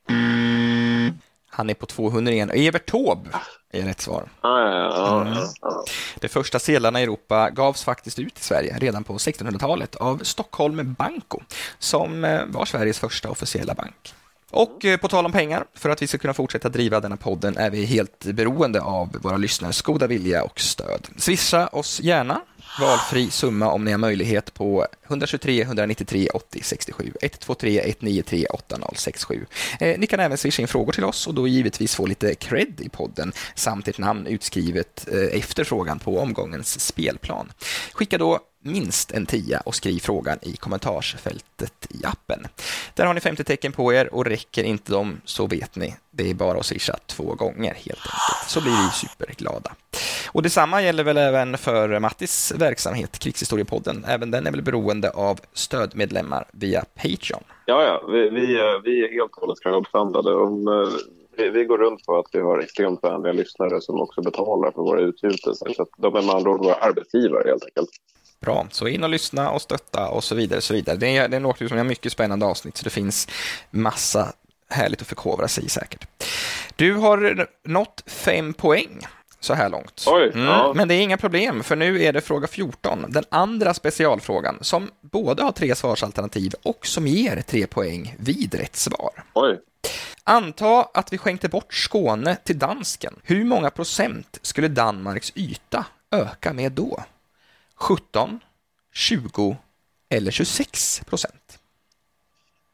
Han 1.56 1.70
är 1.70 1.74
på 1.74 1.86
200 1.86 2.32
igen. 2.32 2.52
Evert 2.54 2.86
Taube 2.86 3.30
är 3.72 3.82
rätt 3.82 4.02
svar. 4.02 4.30
Ah, 4.41 4.60
ja, 4.60 4.70
ja, 4.70 5.28
ja, 5.36 5.48
ja. 5.62 5.84
De 6.20 6.28
första 6.28 6.60
sedlarna 6.60 7.00
i 7.00 7.04
Europa 7.04 7.50
gavs 7.50 7.84
faktiskt 7.84 8.20
ut 8.20 8.39
i 8.39 8.41
Sverige 8.41 8.78
redan 8.80 9.04
på 9.04 9.13
1600-talet 9.13 9.96
av 9.96 10.18
Stockholm 10.18 10.94
Banco, 10.94 11.39
som 11.80 12.26
eh, 12.26 12.41
var 12.48 12.65
Sveriges 12.65 13.00
första 13.00 13.30
officiella 13.30 13.74
bank. 13.74 14.13
Och 14.52 14.86
eh, 14.86 14.98
på 14.98 15.08
tal 15.08 15.26
om 15.26 15.32
pengar, 15.32 15.65
för 15.74 15.89
att 15.89 16.02
vi 16.02 16.08
ska 16.08 16.18
kunna 16.18 16.34
fortsätta 16.34 16.70
driva 16.70 17.00
denna 17.00 17.18
podden 17.18 17.58
är 17.58 17.70
vi 17.70 17.86
helt 17.86 18.26
beroende 18.26 18.82
av 18.82 19.18
våra 19.22 19.38
lyssnares 19.38 19.82
goda 19.82 20.08
vilja 20.08 20.44
och 20.44 20.60
stöd. 20.60 21.08
Swisha 21.18 21.68
oss 21.68 22.00
gärna 22.02 22.41
valfri 22.80 23.32
summa 23.32 23.71
om 23.71 23.84
ni 23.84 23.91
har 23.91 23.97
möjlighet 23.97 24.54
på 24.54 24.88
123 25.08 25.62
193 25.62 26.28
80 26.34 26.60
67 26.63 27.13
123 27.21 27.80
193 27.80 28.45
8067. 28.45 29.45
Eh, 29.80 29.99
ni 29.99 30.08
kan 30.08 30.19
även 30.19 30.38
swisha 30.38 30.62
in 30.62 30.67
frågor 30.67 30.91
till 30.91 31.04
oss 31.04 31.28
och 31.28 31.34
då 31.34 31.47
givetvis 31.47 31.95
få 31.95 32.06
lite 32.06 32.36
cred 32.36 32.82
i 32.82 32.89
podden 32.89 33.32
samt 33.56 33.88
ett 33.88 33.97
namn 33.97 34.28
utskrivet 34.28 35.08
eh, 35.12 35.39
efter 35.39 35.63
frågan 35.63 35.99
på 35.99 36.19
omgångens 36.19 36.80
spelplan. 36.80 37.51
Skicka 37.93 38.17
då 38.17 38.39
minst 38.65 39.12
en 39.12 39.25
tia 39.25 39.60
och 39.60 39.75
skriv 39.75 39.99
frågan 39.99 40.39
i 40.41 40.56
kommentarsfältet 40.56 41.88
i 41.89 42.06
appen. 42.06 42.47
Där 42.93 43.06
har 43.06 43.13
ni 43.13 43.19
50 43.19 43.43
tecken 43.43 43.71
på 43.71 43.93
er 43.93 44.13
och 44.13 44.25
räcker 44.25 44.63
inte 44.63 44.91
dem 44.91 45.21
så 45.25 45.47
vet 45.47 45.75
ni, 45.75 45.95
det 46.12 46.30
är 46.30 46.34
bara 46.34 46.60
att 46.60 46.65
swisha 46.65 46.97
två 47.06 47.34
gånger 47.34 47.73
helt 47.73 47.99
enkelt, 47.99 48.49
så 48.49 48.62
blir 48.62 48.71
vi 48.71 49.08
superglada. 49.08 49.75
Och 50.28 50.43
detsamma 50.43 50.82
gäller 50.82 51.04
väl 51.04 51.17
även 51.17 51.58
för 51.58 51.99
Mattis 51.99 52.54
verksamhet, 52.56 53.20
Krigshistoriepodden. 53.20 54.06
Även 54.08 54.32
den 54.32 54.48
är 54.48 54.52
väl 54.52 54.62
beroende 54.62 55.10
av 55.10 55.39
stödmedlemmar 55.54 56.46
via 56.52 56.84
Patreon. 56.96 57.44
Ja, 57.65 57.84
ja. 57.84 58.04
Vi, 58.12 58.30
vi, 58.30 58.56
är- 58.56 58.82
vi 58.84 59.06
är 59.06 59.12
helt 59.12 59.32
och 59.32 59.41
hållet 59.41 59.60
crowdfundade. 59.63 60.34
Om, 60.36 60.68
eh, 60.68 60.89
vi, 61.38 61.50
vi 61.50 61.65
går 61.65 61.78
runt 61.78 62.06
på 62.06 62.20
att 62.20 62.26
vi 62.32 62.39
har 62.39 62.60
extremt 62.60 63.04
vänliga 63.04 63.34
lyssnare 63.34 63.82
som 63.82 64.02
också 64.02 64.22
betalar 64.22 64.72
för 64.72 64.82
våra 64.82 65.02
utgjutelser. 65.02 65.74
Så 65.74 65.88
de 65.98 66.15
är 66.15 66.22
med 66.22 66.36
andra 66.36 66.50
ord 66.52 66.60
våra 66.63 66.76
arbetsgivare 66.76 67.44
helt 67.50 67.63
enkelt. 67.63 67.89
Bra, 68.39 68.68
så 68.72 68.88
in 68.88 69.04
och 69.04 69.10
lyssna 69.10 69.52
och 69.52 69.62
stötta 69.62 70.10
och 70.10 70.24
så 70.24 70.36
vidare. 70.36 70.62
Så 70.62 70.74
vidare. 70.74 70.96
Det 70.98 71.18
är, 71.18 71.28
det 71.28 71.36
är 71.36 71.39
en 71.39 71.46
åktur 71.46 71.68
som 71.68 71.78
har 71.78 71.84
mycket 71.86 72.12
spännande 72.12 72.46
avsnitt, 72.46 72.78
så 72.78 72.84
det 72.84 72.89
finns 72.89 73.28
massa 73.72 74.34
härligt 74.70 75.02
att 75.02 75.08
förkovra 75.08 75.48
sig 75.48 75.65
i 75.65 75.70
säkert. 75.70 76.08
Du 76.76 76.94
har 76.94 77.48
nått 77.68 78.04
fem 78.08 78.54
poäng 78.54 79.00
så 79.45 79.53
här 79.53 79.69
långt. 79.69 80.03
Oj, 80.08 80.31
Mm, 80.34 80.45
ja. 80.47 80.73
Men 80.75 80.88
det 80.88 80.95
är 80.95 81.01
inga 81.01 81.17
problem, 81.17 81.63
för 81.63 81.75
nu 81.75 82.03
är 82.03 82.13
det 82.13 82.21
fråga 82.21 82.47
14, 82.47 83.05
den 83.10 83.23
andra 83.29 83.73
specialfrågan, 83.73 84.58
som 84.62 84.91
både 85.01 85.43
har 85.43 85.51
tre 85.51 85.75
svarsalternativ 85.75 86.51
och 86.63 86.86
som 86.86 87.08
ger 87.08 87.41
tre 87.41 87.67
poäng 87.67 88.15
vid 88.19 88.53
rätt 88.55 88.75
svar. 88.75 89.23
Oj. 89.34 89.60
Anta 90.23 90.88
att 90.93 91.13
vi 91.13 91.17
skänkte 91.17 91.49
bort 91.49 91.73
Skåne 91.73 92.36
till 92.36 92.60
dansken. 92.60 93.15
Hur 93.23 93.45
många 93.45 93.69
procent 93.69 94.39
skulle 94.41 94.67
Danmarks 94.67 95.31
yta 95.36 95.86
öka 96.12 96.53
med 96.53 96.71
då? 96.71 97.03
17, 97.75 98.39
20 98.93 99.58
eller 100.10 100.31
26 100.31 101.01
procent? 101.05 101.60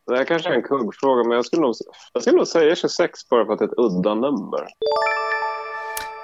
Det 0.07 0.17
här 0.17 0.23
kanske 0.25 0.49
är 0.49 0.53
en 0.53 0.61
kuggfråga, 0.63 1.23
men 1.23 1.35
jag 1.35 1.45
skulle, 1.45 1.61
nog, 1.61 1.75
jag 2.13 2.23
skulle 2.23 2.37
nog 2.37 2.47
säga 2.47 2.75
26 2.75 3.29
bara 3.29 3.45
för 3.45 3.53
att 3.53 3.59
det 3.59 3.65
är 3.65 3.69
ett 3.69 3.77
udda 3.77 4.15
nummer. 4.15 4.67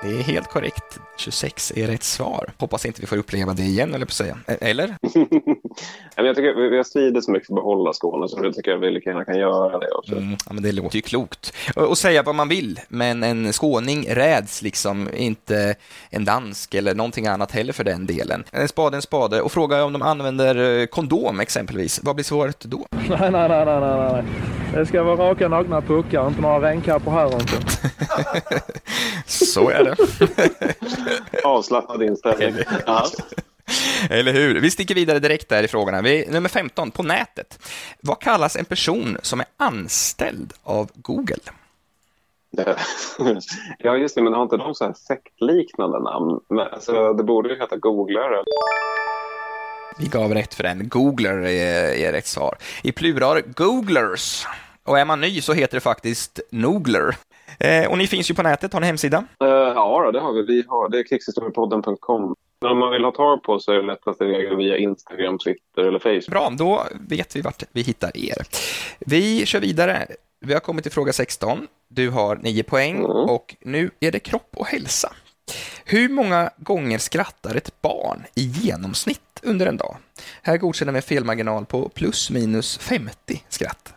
Det 0.01 0.07
är 0.07 0.23
helt 0.23 0.47
korrekt. 0.47 0.99
26 1.17 1.73
är 1.75 1.87
rätt 1.87 2.03
svar. 2.03 2.49
Hoppas 2.57 2.85
inte 2.85 3.01
vi 3.01 3.07
får 3.07 3.17
uppleva 3.17 3.53
det 3.53 3.63
igen, 3.63 3.93
eller 3.93 4.05
på 4.05 4.09
att 4.09 4.13
säga. 4.13 4.37
Eller? 4.45 4.97
Jag 6.15 6.35
tycker 6.35 6.69
vi, 6.69 6.77
har 6.77 6.83
stridit 6.83 7.23
så 7.23 7.31
mycket 7.31 7.47
för 7.47 7.53
att 7.53 7.63
behålla 7.63 7.93
Skåne, 7.93 8.27
så 8.27 8.39
jag 8.43 8.53
tycker 8.53 8.71
jag 8.71 8.77
vi 8.77 8.91
lika 8.91 9.09
gärna 9.09 9.25
kan 9.25 9.39
göra 9.39 9.79
det 9.79 9.91
också. 9.91 10.15
Mm, 10.15 10.37
ja, 10.45 10.53
men 10.53 10.63
det 10.63 10.71
låter 10.71 10.95
ju 10.95 11.01
klokt. 11.01 11.53
Och, 11.75 11.97
säga 11.97 12.23
vad 12.23 12.35
man 12.35 12.49
vill, 12.49 12.79
men 12.87 13.23
en 13.23 13.53
skåning 13.53 14.05
räds 14.09 14.61
liksom 14.61 15.09
inte 15.13 15.75
en 16.09 16.25
dansk 16.25 16.73
eller 16.73 16.95
någonting 16.95 17.27
annat 17.27 17.51
heller 17.51 17.73
för 17.73 17.83
den 17.83 18.05
delen. 18.05 18.43
En 18.51 18.67
spade 18.67 18.95
en 18.97 19.01
spade. 19.01 19.41
Och 19.41 19.51
fråga 19.51 19.83
om 19.83 19.93
de 19.93 20.01
använder 20.01 20.85
kondom 20.85 21.39
exempelvis. 21.39 21.99
Vad 22.03 22.15
blir 22.15 22.25
svaret 22.25 22.59
då? 22.59 22.85
Nej, 22.91 23.31
nej, 23.31 23.31
nej, 23.31 23.65
nej, 23.65 23.79
nej, 23.79 24.11
nej. 24.13 24.23
Det 24.73 24.85
ska 24.85 25.03
vara 25.03 25.29
raka, 25.29 25.47
nakna 25.47 25.81
puckar, 25.81 26.27
inte 26.27 26.41
några 26.41 26.69
regnkappor 26.69 27.11
här 27.11 27.33
inte. 27.33 27.57
Så 29.25 29.69
är 29.69 29.83
det. 29.83 29.86
Avslappnad 31.43 32.03
inställning. 32.03 32.55
Ja. 32.85 33.05
Eller 34.09 34.33
hur? 34.33 34.61
Vi 34.61 34.71
sticker 34.71 34.95
vidare 34.95 35.19
direkt 35.19 35.49
där 35.49 35.63
i 35.63 35.67
frågorna. 35.67 36.01
Vi, 36.01 36.27
nummer 36.29 36.49
15, 36.49 36.91
på 36.91 37.03
nätet. 37.03 37.59
Vad 38.01 38.19
kallas 38.19 38.55
en 38.55 38.65
person 38.65 39.17
som 39.21 39.39
är 39.39 39.45
anställd 39.57 40.53
av 40.63 40.89
Google? 40.95 41.37
Ja, 43.79 43.97
just 43.97 44.15
det, 44.15 44.21
men 44.21 44.33
har 44.33 44.43
inte 44.43 44.57
de 44.57 44.75
så 44.75 44.85
här 44.85 44.93
sektliknande 44.93 45.99
namn? 45.99 46.39
Men, 46.49 46.67
alltså, 46.67 47.13
det 47.13 47.23
borde 47.23 47.49
ju 47.49 47.59
heta 47.59 47.77
googlare. 47.77 48.43
Vi 49.99 50.07
gav 50.07 50.33
rätt 50.33 50.53
för 50.53 50.63
den. 50.63 50.89
Googler 50.89 51.37
är, 51.37 51.93
är 51.93 52.11
rätt 52.11 52.27
svar. 52.27 52.57
I 52.83 52.91
plural, 52.91 53.41
googlers. 53.41 54.45
Och 54.83 54.99
är 54.99 55.05
man 55.05 55.21
ny 55.21 55.41
så 55.41 55.53
heter 55.53 55.77
det 55.77 55.81
faktiskt 55.81 56.39
Noogler. 56.51 57.15
Eh, 57.59 57.91
och 57.91 57.97
ni 57.97 58.07
finns 58.07 58.29
ju 58.31 58.35
på 58.35 58.43
nätet, 58.43 58.73
har 58.73 58.79
ni 58.79 58.87
hemsida? 58.87 59.17
Uh, 59.43 59.49
ja, 59.49 60.11
det 60.13 60.19
har 60.19 60.33
vi. 60.33 60.41
vi 60.41 60.63
har, 60.67 60.89
det 60.89 60.99
är 60.99 61.03
krigshistoriepodden.com. 61.03 62.35
Men 62.61 62.71
om 62.71 62.77
man 62.77 62.91
vill 62.91 63.03
ha 63.03 63.11
tag 63.11 63.43
på 63.43 63.53
oss 63.53 63.65
så 63.65 63.71
är 63.71 63.75
det 63.75 63.81
lättast 63.81 64.21
via 64.57 64.77
Instagram, 64.77 65.37
Twitter 65.37 65.81
eller 65.81 65.99
Facebook. 65.99 66.27
Bra, 66.27 66.49
då 66.57 66.83
vet 67.09 67.35
vi 67.35 67.41
vart 67.41 67.63
vi 67.71 67.81
hittar 67.81 68.17
er. 68.17 68.37
Vi 68.99 69.45
kör 69.45 69.59
vidare. 69.59 70.07
Vi 70.39 70.53
har 70.53 70.59
kommit 70.59 70.83
till 70.83 70.91
fråga 70.91 71.13
16. 71.13 71.67
Du 71.89 72.09
har 72.09 72.35
9 72.35 72.63
poäng 72.63 73.03
och 73.03 73.55
nu 73.61 73.91
är 73.99 74.11
det 74.11 74.19
kropp 74.19 74.49
och 74.55 74.65
hälsa. 74.65 75.13
Hur 75.85 76.09
många 76.09 76.49
gånger 76.57 76.97
skrattar 76.97 77.55
ett 77.55 77.81
barn 77.81 78.23
i 78.35 78.41
genomsnitt 78.41 79.39
under 79.43 79.65
en 79.65 79.77
dag? 79.77 79.97
Här 80.41 80.57
godkänner 80.57 80.91
vi 80.91 80.97
en 80.97 81.03
felmarginal 81.03 81.65
på 81.65 81.89
plus 81.89 82.29
minus 82.29 82.77
50 82.77 83.43
skratt. 83.49 83.96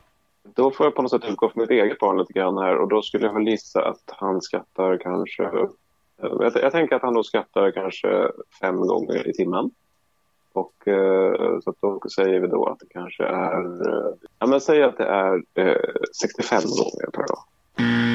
Då 0.54 0.70
får 0.70 0.86
jag 0.86 0.94
på 0.94 1.02
något 1.02 1.10
sätt 1.10 1.24
utgå 1.24 1.50
från 1.50 1.60
mitt 1.60 1.70
eget 1.70 1.98
barn 1.98 2.18
lite 2.18 2.32
grann 2.32 2.58
här 2.58 2.76
och 2.76 2.88
då 2.88 3.02
skulle 3.02 3.26
jag 3.26 3.34
väl 3.34 3.48
gissa 3.48 3.88
att 3.88 4.02
han 4.06 4.40
skattar 4.40 4.96
kanske... 4.96 5.42
Jag, 6.22 6.52
jag 6.54 6.72
tänker 6.72 6.96
att 6.96 7.02
han 7.02 7.14
då 7.14 7.22
skattar 7.22 7.70
kanske 7.70 8.30
fem 8.60 8.76
gånger 8.76 9.28
i 9.28 9.32
timmen. 9.32 9.70
Och 10.52 10.88
eh, 10.88 11.60
så 11.60 11.70
att 11.70 11.80
då 11.80 12.00
säger 12.14 12.40
vi 12.40 12.46
då 12.46 12.66
att 12.66 12.78
det 12.78 12.86
kanske 12.90 13.24
är... 13.24 13.88
Eh, 13.88 14.12
ja, 14.38 14.46
men 14.46 14.60
säg 14.60 14.82
att 14.82 14.96
det 14.96 15.06
är 15.06 15.42
eh, 15.54 15.94
65 16.20 16.60
gånger 16.60 17.10
per 17.12 17.26
dag. 17.26 17.38
Mm. 17.78 18.09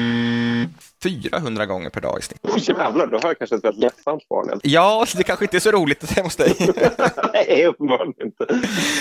400 1.06 1.66
gånger 1.66 1.90
per 1.90 2.00
dag 2.00 2.18
i 2.18 2.22
snitt. 2.22 2.44
Oh, 2.44 2.58
jävlar, 2.58 3.06
då 3.06 3.18
har 3.18 3.28
jag 3.28 3.38
kanske 3.38 3.56
ett 3.56 3.64
väldigt 3.64 3.82
ledsamt 3.82 4.28
barn. 4.28 4.60
Ja, 4.62 5.06
det 5.16 5.22
kanske 5.22 5.44
inte 5.44 5.56
är 5.56 5.60
så 5.60 5.70
roligt 5.70 6.10
hemma 6.10 6.24
hos 6.26 6.36
dig. 6.36 6.54
Nej, 7.32 7.66
uppenbarligen 7.66 8.14
inte. 8.24 8.46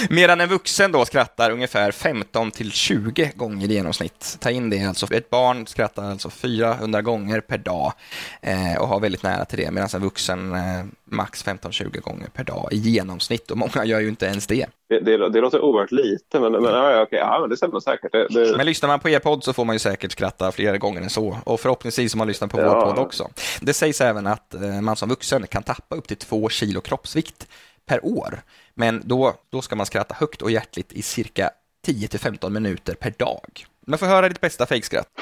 Medan 0.10 0.42
en 0.42 0.50
vuxen 0.50 0.92
då 0.92 1.06
skrattar 1.06 1.52
ungefär 1.52 1.92
15 1.92 2.52
till 2.52 2.72
20 2.72 3.32
gånger 3.36 3.68
i 3.72 3.74
genomsnitt. 3.74 4.38
Ta 4.40 4.50
in 4.52 4.70
det 4.70 4.84
alltså. 4.84 5.14
Ett 5.14 5.30
barn 5.30 5.68
skrattar 5.68 6.04
alltså 6.04 6.30
400 6.30 7.02
gånger 7.02 7.42
per 7.42 7.58
dag 7.58 7.94
eh, 8.42 8.76
och 8.80 8.88
har 8.88 9.00
väldigt 9.00 9.24
nära 9.24 9.46
till 9.46 9.60
det, 9.60 9.72
medan 9.72 9.90
en 9.94 10.02
vuxen 10.02 10.56
eh, 10.56 10.86
max 11.06 11.46
15-20 11.46 12.00
gånger 12.02 12.28
per 12.28 12.44
dag 12.44 12.70
i 12.72 12.78
genomsnitt 12.78 13.52
och 13.52 13.58
många 13.58 13.86
gör 13.86 14.00
ju 14.00 14.08
inte 14.08 14.26
ens 14.26 14.48
det. 14.48 14.66
Det, 14.90 15.00
det, 15.00 15.30
det 15.30 15.42
låter 15.42 15.62
oerhört 15.62 15.92
lite, 15.92 16.40
men, 16.40 16.52
men, 16.52 16.64
ja, 16.64 17.02
okej, 17.02 17.20
ja, 17.20 17.38
men 17.42 17.50
det 17.50 17.58
stämmer 17.58 17.80
säkert. 17.80 18.12
Det, 18.12 18.28
det, 18.28 18.58
Men 18.58 18.66
lyssnar 18.66 18.88
man 18.90 19.00
på 19.00 19.10
er 19.10 19.20
podd 19.20 19.44
så 19.44 19.54
får 19.54 19.66
man 19.66 19.76
ju 19.76 19.80
säkert 19.80 20.12
skratta 20.12 20.52
flera 20.52 20.78
gånger 20.78 21.02
än 21.02 21.10
så 21.10 21.38
och 21.44 21.60
förhoppningsvis 21.60 22.14
om 22.14 22.18
man 22.18 22.28
lyssnar 22.28 22.48
på 22.48 22.60
Ja. 22.60 22.74
vår 22.76 22.86
podd 22.86 23.00
också. 23.06 23.30
Det 23.62 23.74
sägs 23.74 24.02
även 24.02 24.28
att 24.28 24.54
eh, 24.54 24.82
man 24.82 24.96
som 24.96 25.10
vuxen 25.10 25.48
kan 25.48 25.64
tappa 25.64 25.96
upp 25.96 26.08
till 26.08 26.18
två 26.18 26.50
kilo 26.50 26.82
kroppsvikt 26.82 27.48
per 27.86 28.06
år, 28.06 28.42
men 28.74 29.02
då, 29.06 29.34
då 29.52 29.62
ska 29.62 29.76
man 29.76 29.86
skratta 29.86 30.16
högt 30.20 30.42
och 30.42 30.52
hjärtligt 30.52 30.94
i 30.94 31.02
cirka 31.02 31.50
10 31.86 32.08
till 32.08 32.20
15 32.20 32.54
minuter 32.54 32.96
per 32.96 33.14
dag. 33.18 33.66
Man 33.88 34.00
får 34.00 34.06
höra 34.06 34.30
ditt 34.30 34.42
bästa 34.42 34.66
fejkskratt. 34.66 35.08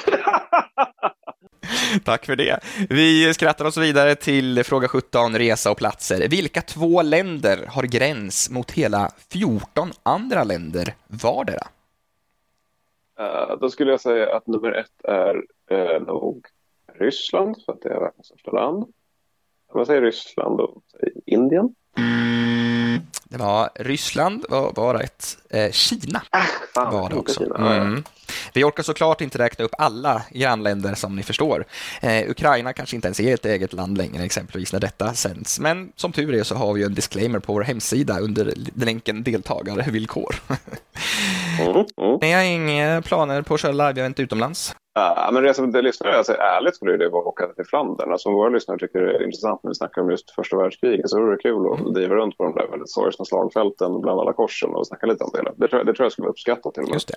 Tack 2.04 2.26
för 2.26 2.36
det. 2.36 2.60
Vi 2.90 3.34
skrattar 3.34 3.66
oss 3.66 3.78
vidare 3.78 4.16
till 4.16 4.64
fråga 4.64 4.88
17, 4.88 5.38
resa 5.38 5.72
och 5.72 5.78
platser. 5.78 6.30
Vilka 6.30 6.62
två 6.62 7.02
länder 7.02 7.66
har 7.68 7.84
gräns 7.84 8.50
mot 8.50 8.72
hela 8.72 9.12
14 9.32 9.92
andra 10.04 10.44
länder 10.44 10.96
vardera? 11.08 11.68
Eh, 13.20 13.58
då 13.62 13.70
skulle 13.70 13.92
jag 13.92 14.02
säga 14.02 14.36
att 14.36 14.48
nummer 14.48 14.72
ett 14.72 15.04
är 15.04 15.36
uh, 15.72 16.06
nog 16.08 16.46
Ryssland, 16.94 17.56
för 17.66 17.74
att 17.74 17.82
det 17.82 17.90
är 17.90 18.00
världens 18.00 18.28
största 18.28 18.52
land. 18.52 18.84
Om 19.68 19.80
jag 19.80 19.88
säger 19.88 20.02
Ryssland, 20.02 20.58
då 20.58 20.82
säger 20.92 21.14
Indien. 21.26 21.76
Det 23.34 23.40
var 23.40 23.70
Ryssland 23.76 24.46
var, 24.50 24.72
var 24.76 24.94
rätt. 24.94 25.38
Eh, 25.50 25.72
Kina 25.72 26.22
Fan, 26.74 26.94
var 26.94 27.10
det 27.10 27.16
också. 27.16 27.46
Ja. 27.58 27.74
Mm. 27.74 28.04
Vi 28.54 28.64
orkar 28.64 28.84
såklart 28.84 29.22
inte 29.22 29.38
räkna 29.38 29.66
upp 29.66 29.72
alla 29.78 30.22
grannländer 30.30 30.96
som 30.96 31.16
ni 31.16 31.24
förstår. 31.24 31.66
Eh, 32.02 32.30
Ukraina 32.30 32.74
kanske 32.74 32.96
inte 32.96 33.08
ens 33.08 33.20
är 33.20 33.34
ett 33.34 33.46
eget 33.46 33.74
land 33.74 33.98
längre, 33.98 34.24
exempelvis 34.24 34.74
när 34.74 34.80
detta 34.80 35.14
sänds. 35.14 35.60
Men 35.60 35.92
som 35.96 36.12
tur 36.12 36.34
är 36.34 36.44
så 36.44 36.56
har 36.56 36.74
vi 36.74 36.82
ju 36.82 36.86
en 36.86 36.94
disclaimer 36.94 37.40
på 37.40 37.54
vår 37.54 37.62
hemsida 37.62 38.20
under 38.20 38.54
länken 38.76 39.24
deltagarvillkor. 39.24 40.36
Mm, 41.60 41.86
mm. 42.02 42.18
Ni 42.22 42.32
har 42.32 42.42
inga 42.42 43.02
planer 43.02 43.42
på 43.42 43.54
att 43.54 43.60
köra 43.60 43.72
live-event 43.72 44.20
utomlands? 44.20 44.76
Ja, 44.96 45.30
men 45.34 45.44
det 45.44 45.54
som 45.54 45.72
det 45.72 45.82
lyssnare, 45.82 46.18
alltså, 46.18 46.34
ärligt 46.34 46.76
skulle 46.76 46.98
det 46.98 47.10
vara 47.10 47.22
att 47.22 47.28
åka 47.28 47.48
till 47.48 47.66
Flandern. 47.66 48.12
Alltså, 48.12 48.30
om 48.30 48.36
våra 48.36 48.50
lyssnare 48.50 48.80
tycker 48.80 49.02
det 49.02 49.16
är 49.16 49.24
intressant 49.24 49.64
när 49.64 49.70
vi 49.72 49.76
snackar 49.76 50.02
om 50.02 50.10
just 50.10 50.32
första 50.32 50.58
världskriget 50.58 51.10
så 51.10 51.20
vore 51.20 51.36
det 51.36 51.42
kul 51.42 51.74
att 51.74 51.94
driva 51.94 52.16
runt 52.16 52.38
på 52.38 52.44
de 52.44 52.56
där 52.56 52.68
väldigt 52.68 52.90
sorgsna 52.90 53.26
slagfälten 53.26 54.02
bland 54.02 54.20
alla 54.20 54.34
korsen 54.34 54.70
och 54.70 54.88
snacka 54.88 55.08
lite 55.08 55.24
om 55.24 55.30
det. 55.34 55.52
Det 55.58 55.68
tror, 55.68 55.80
jag- 55.80 55.86
det 55.88 55.94
tror 55.94 56.06
jag 56.06 56.12
skulle 56.12 56.24
vara 56.24 56.32
uppskattat 56.32 56.74
till 56.74 56.84
och 56.84 56.90
med. 56.90 56.94
Just 56.94 57.08
det. 57.08 57.16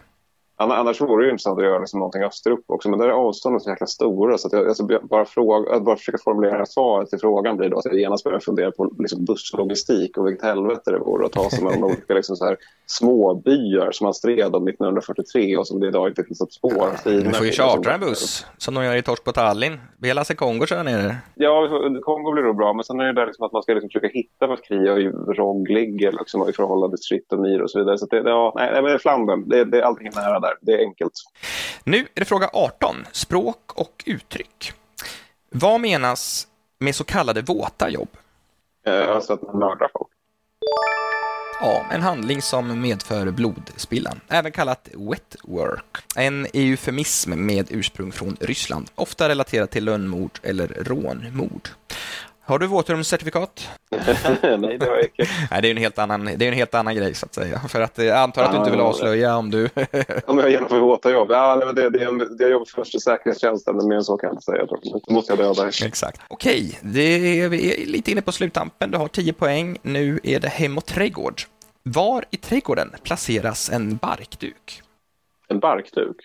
Anna- 0.59 0.77
Annars 0.77 1.01
vore 1.01 1.23
det 1.23 1.27
ju 1.27 1.31
intressant 1.31 1.59
att 1.59 1.65
göra 1.65 1.79
liksom 1.79 1.99
någonting 2.01 2.23
österut 2.23 2.65
också, 2.67 2.89
men 2.89 2.99
där 2.99 3.07
är 3.07 3.13
avstånden 3.13 3.61
så 3.61 3.71
jäkla 3.71 3.87
stora 3.87 4.39
så 4.39 4.47
att 4.47 4.53
jag, 4.53 4.69
alltså, 4.69 4.87
bara, 5.03 5.25
fråga, 5.25 5.75
att 5.77 5.85
bara 5.85 5.97
försöka 5.97 6.19
formulera 6.25 6.67
svaret 6.67 7.11
till 7.11 7.19
frågan 7.19 7.57
blir 7.57 7.69
då 7.69 7.79
att 7.79 7.85
jag 7.85 7.95
genast 7.95 8.25
börjar 8.25 8.39
fundera 8.41 8.71
på 8.71 8.91
liksom, 8.99 9.25
busslogistik 9.25 10.19
och 10.19 10.27
vilket 10.27 10.45
helvete 10.45 10.91
det 10.91 10.99
vore 10.99 11.27
att 11.27 11.33
ta 11.33 11.51
sig 11.51 11.65
mellan 11.65 11.85
olika 11.85 12.15
liksom, 12.15 12.37
så 12.37 12.45
här, 12.45 12.57
småbyar 12.87 13.93
som 13.93 14.05
man 14.05 14.15
stred 14.15 14.55
om 14.55 14.69
1943 14.69 15.57
och 15.57 15.67
som 15.67 15.81
det 15.81 15.89
idag 15.89 16.09
inte 16.09 16.25
finns 16.25 16.41
ett 16.41 16.53
spår. 16.53 16.89
Du 17.05 17.31
får 17.33 17.47
ju 17.47 17.53
chartra 17.53 17.95
en 17.95 18.01
buss, 18.01 18.47
som 18.59 18.75
de 18.75 18.85
gör 18.85 18.97
i 18.97 19.03
Torsk 19.03 19.25
på 19.25 19.33
Tallinn. 19.33 19.79
Lasse 20.15 20.35
Kongo 20.35 20.67
köra 20.67 20.83
ner 20.83 21.17
Ja, 21.35 21.69
Kongo 22.03 22.33
blir 22.33 22.43
nog 22.43 22.57
bra, 22.57 22.73
men 22.73 22.85
sen 22.85 23.01
är 23.01 23.05
det 23.05 23.13
där 23.13 23.27
liksom 23.27 23.47
att 23.47 23.53
man 23.53 23.63
ska 23.63 23.73
liksom 23.73 23.89
försöka 23.89 24.09
hitta 24.09 24.47
vart 24.47 24.65
Kria 24.65 24.93
och 24.93 25.37
Rog 25.37 25.71
ligger 25.71 26.13
liksom, 26.13 26.49
i 26.49 26.53
förhållande 26.53 26.97
till 26.97 27.05
Stritomir 27.05 27.63
och 27.63 27.71
så 27.71 27.79
vidare. 27.79 27.99
Så 27.99 28.07
det, 28.07 28.23
det, 28.23 28.31
ja, 28.31 28.53
nej, 28.57 28.71
men 28.75 28.85
det 28.85 28.93
är 28.93 28.99
Flandern, 28.99 29.49
det, 29.49 29.65
det 29.65 29.79
är 29.79 29.83
allting 29.83 30.11
nära 30.15 30.41
där. 30.47 30.59
Det 30.61 30.73
är 30.73 30.79
enkelt. 30.79 31.13
Nu 31.85 31.99
är 31.99 32.21
det 32.21 32.25
fråga 32.25 32.51
18, 32.53 33.07
språk 33.13 33.73
och 33.75 34.05
uttryck. 34.07 34.73
Vad 35.51 35.81
menas 35.81 36.47
med 36.79 36.95
så 36.95 37.05
kallade 37.05 37.43
våta 37.43 37.91
jobb? 37.91 38.09
Alltså 38.87 39.33
att 39.33 39.43
man 39.43 39.59
mördar 39.59 39.91
folk. 39.93 40.09
Ja, 41.61 41.85
en 41.93 42.03
handling 42.03 42.43
som 42.43 42.81
medför 42.81 43.31
blodspillan, 43.31 44.21
även 44.29 44.53
kallat 44.53 44.89
wet 44.95 45.37
work. 45.43 45.97
En 46.17 46.47
eufemism 46.53 47.47
med 47.47 47.67
ursprung 47.71 48.13
från 48.13 48.37
Ryssland, 48.41 48.91
ofta 48.95 49.29
relaterat 49.29 49.71
till 49.71 49.85
lönnmord 49.85 50.39
eller 50.43 50.67
rånmord. 50.67 51.69
Har 52.47 52.59
du 52.59 52.67
våtrumscertifikat? 52.67 53.69
nej, 54.43 54.79
det 54.79 54.87
var 54.87 55.05
icke. 55.05 55.27
Nej, 55.51 55.63
det 55.63 55.69
är 55.69 55.71
en 55.71 55.77
helt 55.77 55.99
annan, 55.99 56.25
det 56.25 56.45
är 56.45 56.49
en 56.49 56.55
helt 56.55 56.75
annan 56.75 56.95
grej 56.95 57.15
så 57.15 57.27
att 57.27 57.35
säga. 57.35 57.59
För 57.69 57.81
att 57.81 57.99
eh, 57.99 58.05
jag 58.05 58.19
antar 58.19 58.43
att 58.45 58.53
du 58.53 58.59
inte 58.59 58.71
vill 58.71 58.81
avslöja 58.81 59.37
om 59.37 59.51
du... 59.51 59.69
Om 60.27 60.39
jag 60.39 60.51
genomför 60.51 60.79
våta 60.81 61.11
jobb? 61.11 61.29
Ja, 61.31 61.57
det, 61.73 61.91
det, 61.91 61.99
är- 62.03 62.39
det 62.39 62.45
är 62.45 62.51
jobb 62.51 62.69
först 62.69 62.95
i 62.95 63.01
säkerhetstjänsten, 63.01 63.77
men 63.77 63.89
mer 63.89 63.97
än 63.97 64.05
så 64.05 64.17
kan 64.17 64.27
jag 64.29 64.35
inte 64.35 64.45
säga. 64.45 64.59
Jag. 64.59 65.01
Då 65.07 65.15
måste 65.15 65.33
jag 65.33 65.39
döda. 65.39 65.69
Exakt. 65.69 66.21
Okej, 66.29 66.79
det 66.83 67.41
är, 67.41 67.49
vi 67.49 67.83
är 67.83 67.87
lite 67.87 68.11
inne 68.11 68.23
på 68.23 68.33
sluttampen. 68.33 68.91
Du 68.91 68.99
har 68.99 69.09
10 69.09 69.33
poäng. 69.33 69.79
Nu 69.83 70.21
är 70.23 70.41
det 70.41 70.49
hem 70.49 70.79
och 70.79 70.87
trädgård. 70.87 71.41
Var 71.83 72.25
i 72.31 72.37
trädgården 72.37 72.95
placeras 73.03 73.71
en 73.71 73.97
barkduk? 73.97 74.83
En 75.49 75.59
barkduk? 75.61 76.17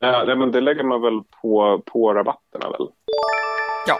Ja, 0.00 0.34
men 0.36 0.52
det 0.52 0.60
lägger 0.60 0.84
man 0.84 1.02
väl 1.02 1.20
på, 1.42 1.82
på 1.86 2.14
rabatterna 2.14 2.70
väl? 2.70 2.88
Ja, 3.86 3.98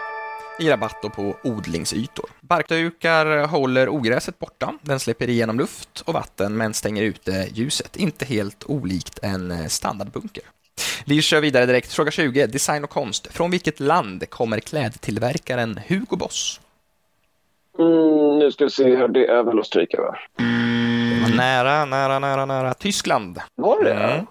i 0.59 0.69
rabatt 0.69 1.01
på 1.15 1.35
odlingsytor. 1.43 2.29
Barkdukar 2.41 3.47
håller 3.47 3.89
ogräset 3.89 4.39
borta. 4.39 4.73
Den 4.81 4.99
släpper 4.99 5.29
igenom 5.29 5.57
luft 5.57 6.01
och 6.05 6.13
vatten 6.13 6.57
men 6.57 6.73
stänger 6.73 7.03
ute 7.03 7.47
ljuset. 7.53 7.95
Inte 7.95 8.25
helt 8.25 8.63
olikt 8.67 9.19
en 9.21 9.51
eh, 9.51 9.67
standardbunker. 9.67 10.43
Vi 11.05 11.21
kör 11.21 11.41
vidare 11.41 11.65
direkt. 11.65 11.93
Fråga 11.93 12.11
20. 12.11 12.47
Design 12.47 12.83
och 12.83 12.89
konst. 12.89 13.27
Från 13.27 13.51
vilket 13.51 13.79
land 13.79 14.29
kommer 14.29 14.59
klädtillverkaren 14.59 15.79
Hugo 15.87 16.15
Boss? 16.15 16.61
Mm, 17.79 18.39
nu 18.39 18.51
ska 18.51 18.63
vi 18.63 18.69
se 18.69 18.95
här, 18.95 19.07
det 19.07 19.27
är 19.27 19.43
väl 19.43 19.63
stryka 19.65 20.01
va? 20.01 20.15
Nära, 21.35 21.85
nära, 21.85 22.19
nära, 22.19 22.45
nära. 22.45 22.73
Tyskland. 22.73 23.39
Var 23.55 23.83
det 23.83 23.93
Mm. 23.93 24.25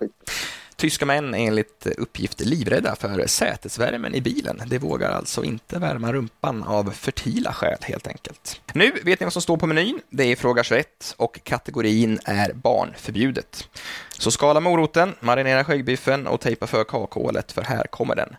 Tyska 0.85 1.07
män 1.07 1.35
är 1.35 1.47
enligt 1.47 1.87
uppgift 1.87 2.40
livrädda 2.40 2.97
för 2.97 3.27
sätesvärmen 3.27 4.14
i 4.14 4.20
bilen. 4.20 4.62
De 4.66 4.79
vågar 4.79 5.11
alltså 5.11 5.44
inte 5.44 5.79
värma 5.79 6.12
rumpan 6.12 6.62
av 6.62 6.90
fertila 6.90 7.53
skäl 7.53 7.79
helt 7.83 8.07
enkelt. 8.07 8.61
Nu 8.73 8.90
vet 9.03 9.20
ni 9.20 9.25
vad 9.25 9.33
som 9.33 9.42
står 9.42 9.57
på 9.57 9.66
menyn. 9.66 10.01
Det 10.11 10.25
är 10.25 10.37
fråga 10.37 10.64
21 10.64 11.14
och 11.16 11.40
kategorin 11.44 12.18
är 12.25 12.53
barnförbjudet. 12.53 13.68
Så 14.18 14.31
skala 14.31 14.61
moroten, 14.61 15.14
marinera 15.20 15.64
skäggbiffen 15.64 16.27
och 16.27 16.40
tejpa 16.40 16.66
för 16.66 16.85
kakhålet 16.85 17.53
för 17.53 17.62
här 17.62 17.85
kommer 17.85 18.16
den. 18.16 18.37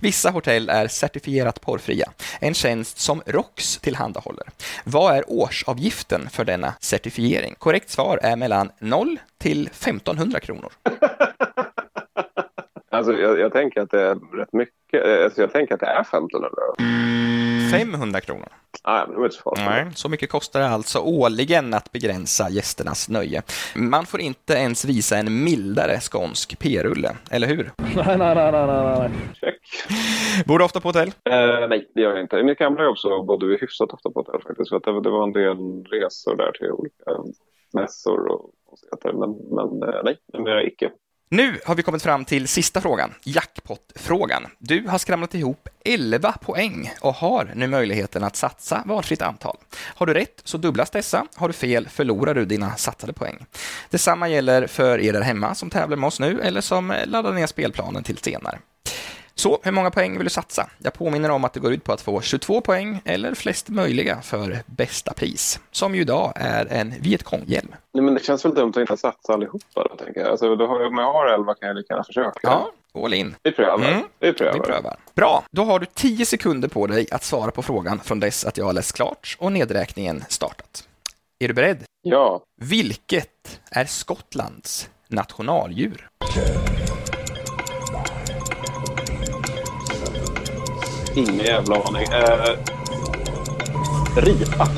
Vissa 0.00 0.30
hotell 0.30 0.68
är 0.68 0.88
certifierat 0.88 1.60
porrfria, 1.60 2.12
en 2.40 2.54
tjänst 2.54 2.98
som 2.98 3.22
ROX 3.26 3.78
tillhandahåller. 3.78 4.46
Vad 4.84 5.16
är 5.16 5.24
årsavgiften 5.26 6.28
för 6.30 6.44
denna 6.44 6.74
certifiering? 6.80 7.54
Korrekt 7.58 7.90
svar 7.90 8.20
är 8.22 8.36
mellan 8.36 8.70
0 8.78 9.18
till 9.38 9.66
1500 9.66 10.40
kronor. 10.40 10.72
Alltså, 13.08 13.22
jag, 13.22 13.38
jag 13.38 13.52
tänker 13.52 13.80
att 13.80 13.90
det 13.90 14.00
är 14.02 14.36
rätt 14.36 14.52
mycket. 14.52 15.06
Eh, 15.06 15.24
Alltså, 15.24 15.40
jag 15.40 15.52
tänker 15.52 15.74
att 15.74 15.80
det 15.80 15.86
är 15.86 16.00
1500 16.00 16.48
euro. 16.48 16.74
500 17.70 18.20
kronor. 18.20 18.48
Nej, 18.86 19.04
det 19.08 19.14
var 19.16 19.24
inte 19.24 19.36
så 19.36 19.42
farligt. 19.42 19.64
Nej, 19.66 19.86
så 19.94 20.08
mycket 20.08 20.30
kostar 20.30 20.60
det 20.60 20.68
alltså 20.68 20.98
årligen 20.98 21.74
att 21.74 21.92
begränsa 21.92 22.48
gästernas 22.50 23.08
nöje. 23.08 23.42
Man 23.76 24.06
får 24.06 24.20
inte 24.20 24.52
ens 24.54 24.84
visa 24.84 25.16
en 25.16 25.44
mildare 25.44 26.00
skånsk 26.00 26.58
p-rulle, 26.58 27.16
eller 27.30 27.46
hur? 27.46 27.70
Nej, 27.96 28.18
nej, 28.18 28.34
nej, 28.34 28.52
nej, 28.52 28.98
nej. 28.98 29.10
Check. 29.34 29.60
Bor 30.46 30.58
du 30.58 30.64
ofta 30.64 30.80
på 30.80 30.88
hotell? 30.88 31.08
Eh, 31.08 31.68
nej, 31.68 31.90
det 31.94 32.00
gör 32.00 32.10
jag 32.10 32.20
inte. 32.20 32.36
I 32.36 32.42
mitt 32.44 32.58
gamla 32.58 32.84
jobb 32.84 32.98
så 32.98 33.22
bodde 33.22 33.46
vi 33.46 33.56
hyfsat 33.56 33.92
ofta 33.92 34.10
på 34.10 34.20
hotell 34.20 34.42
faktiskt. 34.42 34.68
För 34.70 34.76
att 34.76 34.84
det, 34.84 35.00
det 35.02 35.10
var 35.10 35.22
en 35.22 35.32
del 35.32 35.84
resor 35.84 36.36
där 36.36 36.52
till 36.52 36.70
olika 36.70 37.04
mässor 37.72 38.26
och 38.32 38.50
konstigheter. 38.68 39.12
Men, 39.12 39.30
men 39.56 39.88
eh, 39.88 40.00
nej, 40.04 40.18
numera 40.32 40.62
icke. 40.64 40.90
Nu 41.34 41.60
har 41.64 41.74
vi 41.74 41.82
kommit 41.82 42.02
fram 42.02 42.24
till 42.24 42.48
sista 42.48 42.80
frågan, 42.80 43.14
jackpot-frågan. 43.24 44.46
Du 44.58 44.88
har 44.88 44.98
skramlat 44.98 45.34
ihop 45.34 45.68
11 45.84 46.32
poäng 46.32 46.92
och 47.00 47.14
har 47.14 47.52
nu 47.54 47.66
möjligheten 47.66 48.24
att 48.24 48.36
satsa 48.36 48.82
valfritt 48.86 49.22
antal. 49.22 49.56
Har 49.76 50.06
du 50.06 50.14
rätt 50.14 50.40
så 50.44 50.58
dubblas 50.58 50.90
dessa, 50.90 51.26
har 51.34 51.48
du 51.48 51.54
fel 51.54 51.88
förlorar 51.88 52.34
du 52.34 52.44
dina 52.44 52.76
satsade 52.76 53.12
poäng. 53.12 53.46
Detsamma 53.90 54.28
gäller 54.28 54.66
för 54.66 55.00
er 55.00 55.12
där 55.12 55.20
hemma 55.20 55.54
som 55.54 55.70
tävlar 55.70 55.96
med 55.96 56.06
oss 56.06 56.20
nu 56.20 56.40
eller 56.40 56.60
som 56.60 56.94
laddar 57.06 57.32
ner 57.32 57.46
spelplanen 57.46 58.02
till 58.02 58.18
senare. 58.18 58.58
Så, 59.34 59.58
hur 59.62 59.72
många 59.72 59.90
poäng 59.90 60.16
vill 60.16 60.24
du 60.24 60.30
satsa? 60.30 60.70
Jag 60.78 60.92
påminner 60.92 61.30
om 61.30 61.44
att 61.44 61.52
det 61.52 61.60
går 61.60 61.72
ut 61.72 61.84
på 61.84 61.92
att 61.92 62.00
få 62.00 62.20
22 62.20 62.60
poäng 62.60 63.00
eller 63.04 63.34
flest 63.34 63.68
möjliga 63.68 64.20
för 64.22 64.58
bästa 64.66 65.12
pris, 65.12 65.60
som 65.70 65.94
ju 65.94 66.00
idag 66.00 66.32
är 66.36 66.66
en 66.66 66.94
Vietcong-hjälm. 67.00 67.74
Nej, 67.92 68.04
men 68.04 68.14
det 68.14 68.24
känns 68.24 68.44
väl 68.44 68.54
dumt 68.54 68.70
att 68.70 68.76
inte 68.76 68.96
satsa 68.96 69.32
allihopa 69.32 69.88
då, 69.90 69.96
tänker 70.04 70.20
jag. 70.20 70.30
Alltså, 70.30 70.56
då 70.56 70.66
har 70.66 70.80
jag, 70.80 70.88
om 70.88 70.98
jag 70.98 71.12
har 71.12 71.26
11 71.26 71.54
kan 71.54 71.68
jag 71.68 71.76
lika 71.76 71.92
gärna 71.92 72.04
försöka. 72.04 72.40
Ja, 72.42 72.70
All 72.94 73.14
in. 73.14 73.36
Vi 73.42 73.52
prövar. 73.52 73.88
Mm. 73.88 74.04
Vi 74.20 74.32
prövar. 74.32 74.54
Vi 74.54 74.60
prövar. 74.60 74.96
Bra, 75.14 75.44
då 75.50 75.64
har 75.64 75.78
du 75.78 75.86
10 75.94 76.26
sekunder 76.26 76.68
på 76.68 76.86
dig 76.86 77.06
att 77.10 77.24
svara 77.24 77.50
på 77.50 77.62
frågan 77.62 78.00
från 78.00 78.20
dess 78.20 78.44
att 78.44 78.56
jag 78.58 78.64
har 78.64 78.72
läst 78.72 78.96
klart 78.96 79.36
och 79.40 79.52
nedräkningen 79.52 80.24
startat. 80.28 80.88
Är 81.38 81.48
du 81.48 81.54
beredd? 81.54 81.84
Ja. 82.02 82.42
Vilket 82.60 83.60
är 83.70 83.84
Skottlands 83.84 84.88
nationaldjur? 85.08 86.08
Ingen 91.16 91.38
jävla 91.38 91.76
aning. 91.82 92.02
Eh, 92.12 92.56
ripa. 94.16 94.68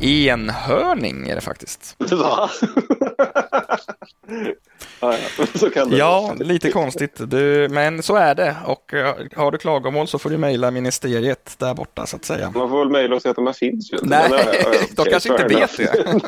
Enhörning 0.00 1.28
är 1.28 1.34
det 1.34 1.40
faktiskt. 1.40 1.96
Va? 1.98 2.50
ja, 5.00 5.14
ja. 5.90 6.34
Lite 6.40 6.70
konstigt, 6.70 7.14
du, 7.18 7.68
men 7.70 8.02
så 8.02 8.16
är 8.16 8.34
det. 8.34 8.56
Och 8.66 8.94
eh, 8.94 9.14
har 9.36 9.50
du 9.50 9.58
klagomål 9.58 10.08
så 10.08 10.18
får 10.18 10.30
du 10.30 10.38
mejla 10.38 10.70
ministeriet 10.70 11.54
där 11.58 11.74
borta 11.74 12.06
så 12.06 12.16
att 12.16 12.24
säga. 12.24 12.52
Man 12.54 12.70
får 12.70 12.78
väl 12.78 12.88
mejla 12.88 13.16
och 13.16 13.22
säga 13.22 13.30
att 13.30 13.36
de 13.36 13.46
här 13.46 13.52
finns 13.52 13.92
ju. 13.92 13.98
Nej, 14.02 14.30
Men, 14.30 14.38
ja, 14.46 14.52
ja, 14.62 14.78
de 14.96 15.04
kanske 15.10 15.28
inte 15.28 15.44
vet 15.44 15.76
det. 15.76 16.20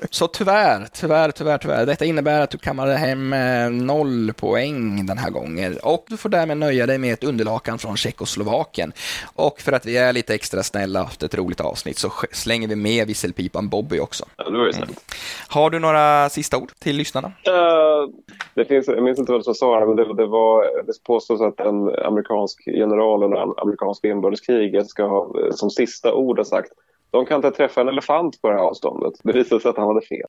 Så 0.10 0.26
tyvärr, 0.26 0.88
tyvärr, 0.92 1.30
tyvärr, 1.30 1.58
tyvärr. 1.58 1.86
Detta 1.86 2.04
innebär 2.04 2.40
att 2.40 2.50
du 2.50 2.58
kammade 2.58 2.96
hem 2.96 3.32
eh, 3.32 3.70
noll 3.70 4.32
poäng 4.32 5.06
den 5.06 5.18
här 5.18 5.30
gången 5.30 5.78
och 5.82 6.04
du 6.08 6.16
får 6.16 6.28
därmed 6.28 6.56
nöja 6.56 6.86
dig 6.86 6.98
med 6.98 7.12
ett 7.12 7.24
underlakan 7.24 7.78
från 7.78 7.96
Tjeckoslovakien. 7.96 8.92
Och 9.34 9.60
för 9.60 9.72
att 9.72 9.86
vi 9.86 9.96
är 9.96 10.12
lite 10.12 10.34
extra 10.34 10.62
snälla 10.62 11.08
efter 11.10 11.26
ett 11.26 11.34
roligt 11.34 11.60
avsnitt 11.60 11.98
så 11.98 12.12
slänger 12.32 12.68
vi 12.68 12.76
med 12.76 13.06
visselpipan 13.06 13.68
Bobby 13.68 13.98
också. 13.98 14.24
Ja, 14.36 14.50
det 14.50 14.58
var 14.58 14.66
ju 14.66 14.72
snällt. 14.72 15.14
Har 15.48 15.70
du 15.70 15.78
några 15.78 16.28
sista 16.28 16.56
ord 16.56 16.72
till 16.78 16.96
lyssnarna? 16.96 17.32
Eh, 17.48 18.08
det 18.54 18.64
finns, 18.64 18.88
jag 18.88 19.02
minns 19.02 19.18
inte 19.18 19.32
vad 19.32 19.44
som 19.44 19.54
sa 19.54 19.80
det, 19.80 19.86
men 19.86 19.96
det, 19.96 20.14
det, 20.14 20.26
var, 20.26 20.82
det 20.86 21.04
påstås 21.06 21.40
att 21.40 21.60
en 21.60 21.94
amerikansk 21.94 22.66
general 22.66 23.22
under 23.22 23.60
amerikanska 23.62 24.08
inbördeskriget 24.08 24.88
ska 24.88 25.06
ha 25.06 25.40
eh, 25.40 25.50
som 25.50 25.70
sista 25.70 26.14
ord 26.14 26.38
ha 26.38 26.44
sagt 26.44 26.72
de 27.10 27.26
kan 27.26 27.36
inte 27.36 27.50
träffa 27.50 27.80
en 27.80 27.88
elefant 27.88 28.42
på 28.42 28.48
det 28.48 28.54
här 28.54 28.62
avståndet. 28.62 29.12
Det 29.22 29.32
visade 29.32 29.60
sig 29.60 29.68
att 29.68 29.76
han 29.76 29.86
hade 29.86 30.06
fel. 30.06 30.26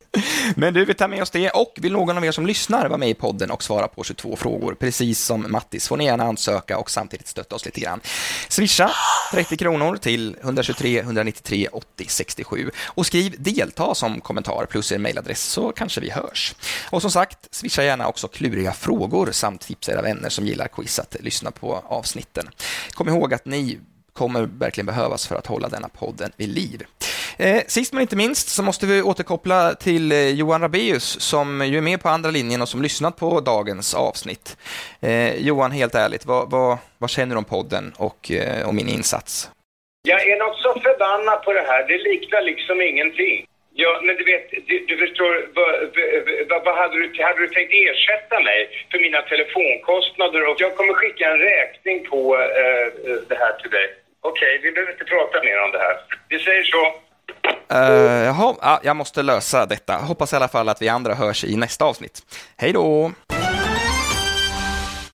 Men 0.56 0.74
du, 0.74 0.86
vi 0.86 0.94
tar 0.94 1.08
med 1.08 1.22
oss 1.22 1.30
det 1.30 1.50
och 1.50 1.74
vill 1.82 1.92
någon 1.92 2.18
av 2.18 2.26
er 2.26 2.32
som 2.32 2.46
lyssnar 2.46 2.88
vara 2.88 2.98
med 2.98 3.10
i 3.10 3.14
podden 3.14 3.52
och 3.52 3.64
svara 3.64 3.88
på 3.88 4.04
22 4.04 4.36
frågor, 4.36 4.74
precis 4.74 5.26
som 5.26 5.46
Mattis, 5.50 5.88
får 5.88 5.98
ni 5.98 6.06
gärna 6.06 6.24
ansöka 6.24 6.78
och 6.78 6.92
samtidigt 6.92 7.28
stötta 7.28 7.56
oss 7.56 7.66
lite 7.66 7.80
grann. 7.80 8.00
Swisha 8.50 8.90
30 9.32 9.58
kronor 9.58 9.96
till 9.96 10.36
123 10.42 11.00
193 11.00 11.68
80 11.72 12.06
67 12.08 12.72
och 12.96 13.06
skriv 13.06 13.36
delta 13.38 13.96
som 13.96 14.22
kommentar 14.22 14.66
plus 14.66 14.92
er 14.92 14.98
mejladress 14.98 15.44
så 15.44 15.72
kanske 15.72 16.02
vi 16.02 16.10
hörs. 16.10 16.56
Och 16.92 17.02
som 17.02 17.12
sagt, 17.12 17.56
swisha 17.56 17.84
gärna 17.84 18.08
också 18.08 18.28
kluriga 18.28 18.72
frågor 18.72 19.30
samt 19.32 19.62
tipsa 19.62 19.92
era 19.92 20.02
vänner 20.02 20.30
som 20.30 20.46
gillar 20.46 20.68
quiz 20.68 21.00
att 21.00 21.16
lyssna 21.20 21.52
på 21.52 21.84
avsnitten. 21.86 22.50
Kom 22.94 23.10
ihåg 23.10 23.34
att 23.34 23.46
ni 23.46 23.80
kommer 24.14 24.42
verkligen 24.42 24.86
behövas 24.86 25.28
för 25.28 25.36
att 25.36 25.48
hålla 25.48 25.70
denna 25.70 25.90
podden 25.90 26.32
vid 26.38 26.50
liv. 26.50 26.84
Eh, 27.38 27.62
sist 27.68 27.94
men 27.94 28.02
inte 28.02 28.16
minst 28.16 28.50
så 28.50 28.64
måste 28.64 28.86
vi 28.86 29.02
återkoppla 29.02 29.76
till 29.76 30.12
eh, 30.12 30.28
Johan 30.28 30.62
Rabeus 30.62 31.22
som 31.22 31.68
ju 31.68 31.78
är 31.78 31.82
med 31.82 32.02
på 32.02 32.10
andra 32.10 32.32
linjen 32.32 32.62
och 32.62 32.70
som 32.70 32.82
lyssnat 32.82 33.16
på 33.16 33.40
dagens 33.40 33.94
avsnitt. 33.94 34.58
Eh, 35.00 35.36
Johan, 35.36 35.72
helt 35.72 35.96
ärligt, 35.96 36.26
vad, 36.26 36.52
vad, 36.52 36.78
vad 36.98 37.10
känner 37.10 37.36
du 37.36 37.38
om 37.38 37.46
podden 37.46 37.94
och 37.98 38.32
om 38.66 38.76
min 38.76 38.88
insats? 38.88 39.50
Jag 40.08 40.28
är 40.28 40.40
något 40.40 40.58
så 40.58 40.74
förbannad 40.80 41.44
på 41.44 41.54
det 41.54 41.66
här. 41.68 41.88
Det 41.88 41.98
liknar 41.98 42.42
liksom 42.42 42.82
ingenting. 42.82 43.46
Ja, 43.84 44.02
men 44.06 44.16
du 44.16 44.24
vet, 44.24 44.46
du, 44.68 44.86
du 44.90 44.98
förstår, 44.98 45.32
vad, 45.58 45.72
vad, 46.50 46.64
vad 46.66 46.76
hade, 46.78 46.96
du, 47.00 47.24
hade 47.24 47.40
du 47.40 47.48
tänkt 47.48 47.74
ersätta 47.74 48.40
mig 48.40 48.60
för 48.92 49.00
mina 49.00 49.22
telefonkostnader? 49.22 50.48
Och 50.50 50.58
jag 50.60 50.76
kommer 50.76 50.94
skicka 50.94 51.26
en 51.32 51.40
räkning 51.40 52.06
på 52.10 52.38
eh, 52.38 53.12
eh 53.12 53.18
det 53.30 53.36
här 53.36 53.54
till 53.62 53.72
dig. 53.72 53.88
Okej, 54.22 54.60
vi 54.64 54.72
behöver 54.72 54.92
inte 54.92 55.06
prata 55.06 55.44
mer 55.44 55.62
om 55.66 55.72
det 55.72 55.78
här. 55.78 55.96
Vi 56.30 56.40
säger 56.40 56.64
så. 56.64 56.84
Uh, 57.74 58.26
jaha, 58.26 58.80
jag 58.84 58.96
måste 58.96 59.24
lösa 59.24 59.66
detta. 59.66 59.94
Hoppas 59.94 60.34
i 60.34 60.36
alla 60.36 60.48
fall 60.48 60.70
att 60.70 60.82
vi 60.82 60.90
andra 60.90 61.14
hörs 61.14 61.44
i 61.44 61.56
nästa 61.56 61.86
avsnitt. 61.86 62.22
Hej 62.58 62.74
då! 62.74 63.12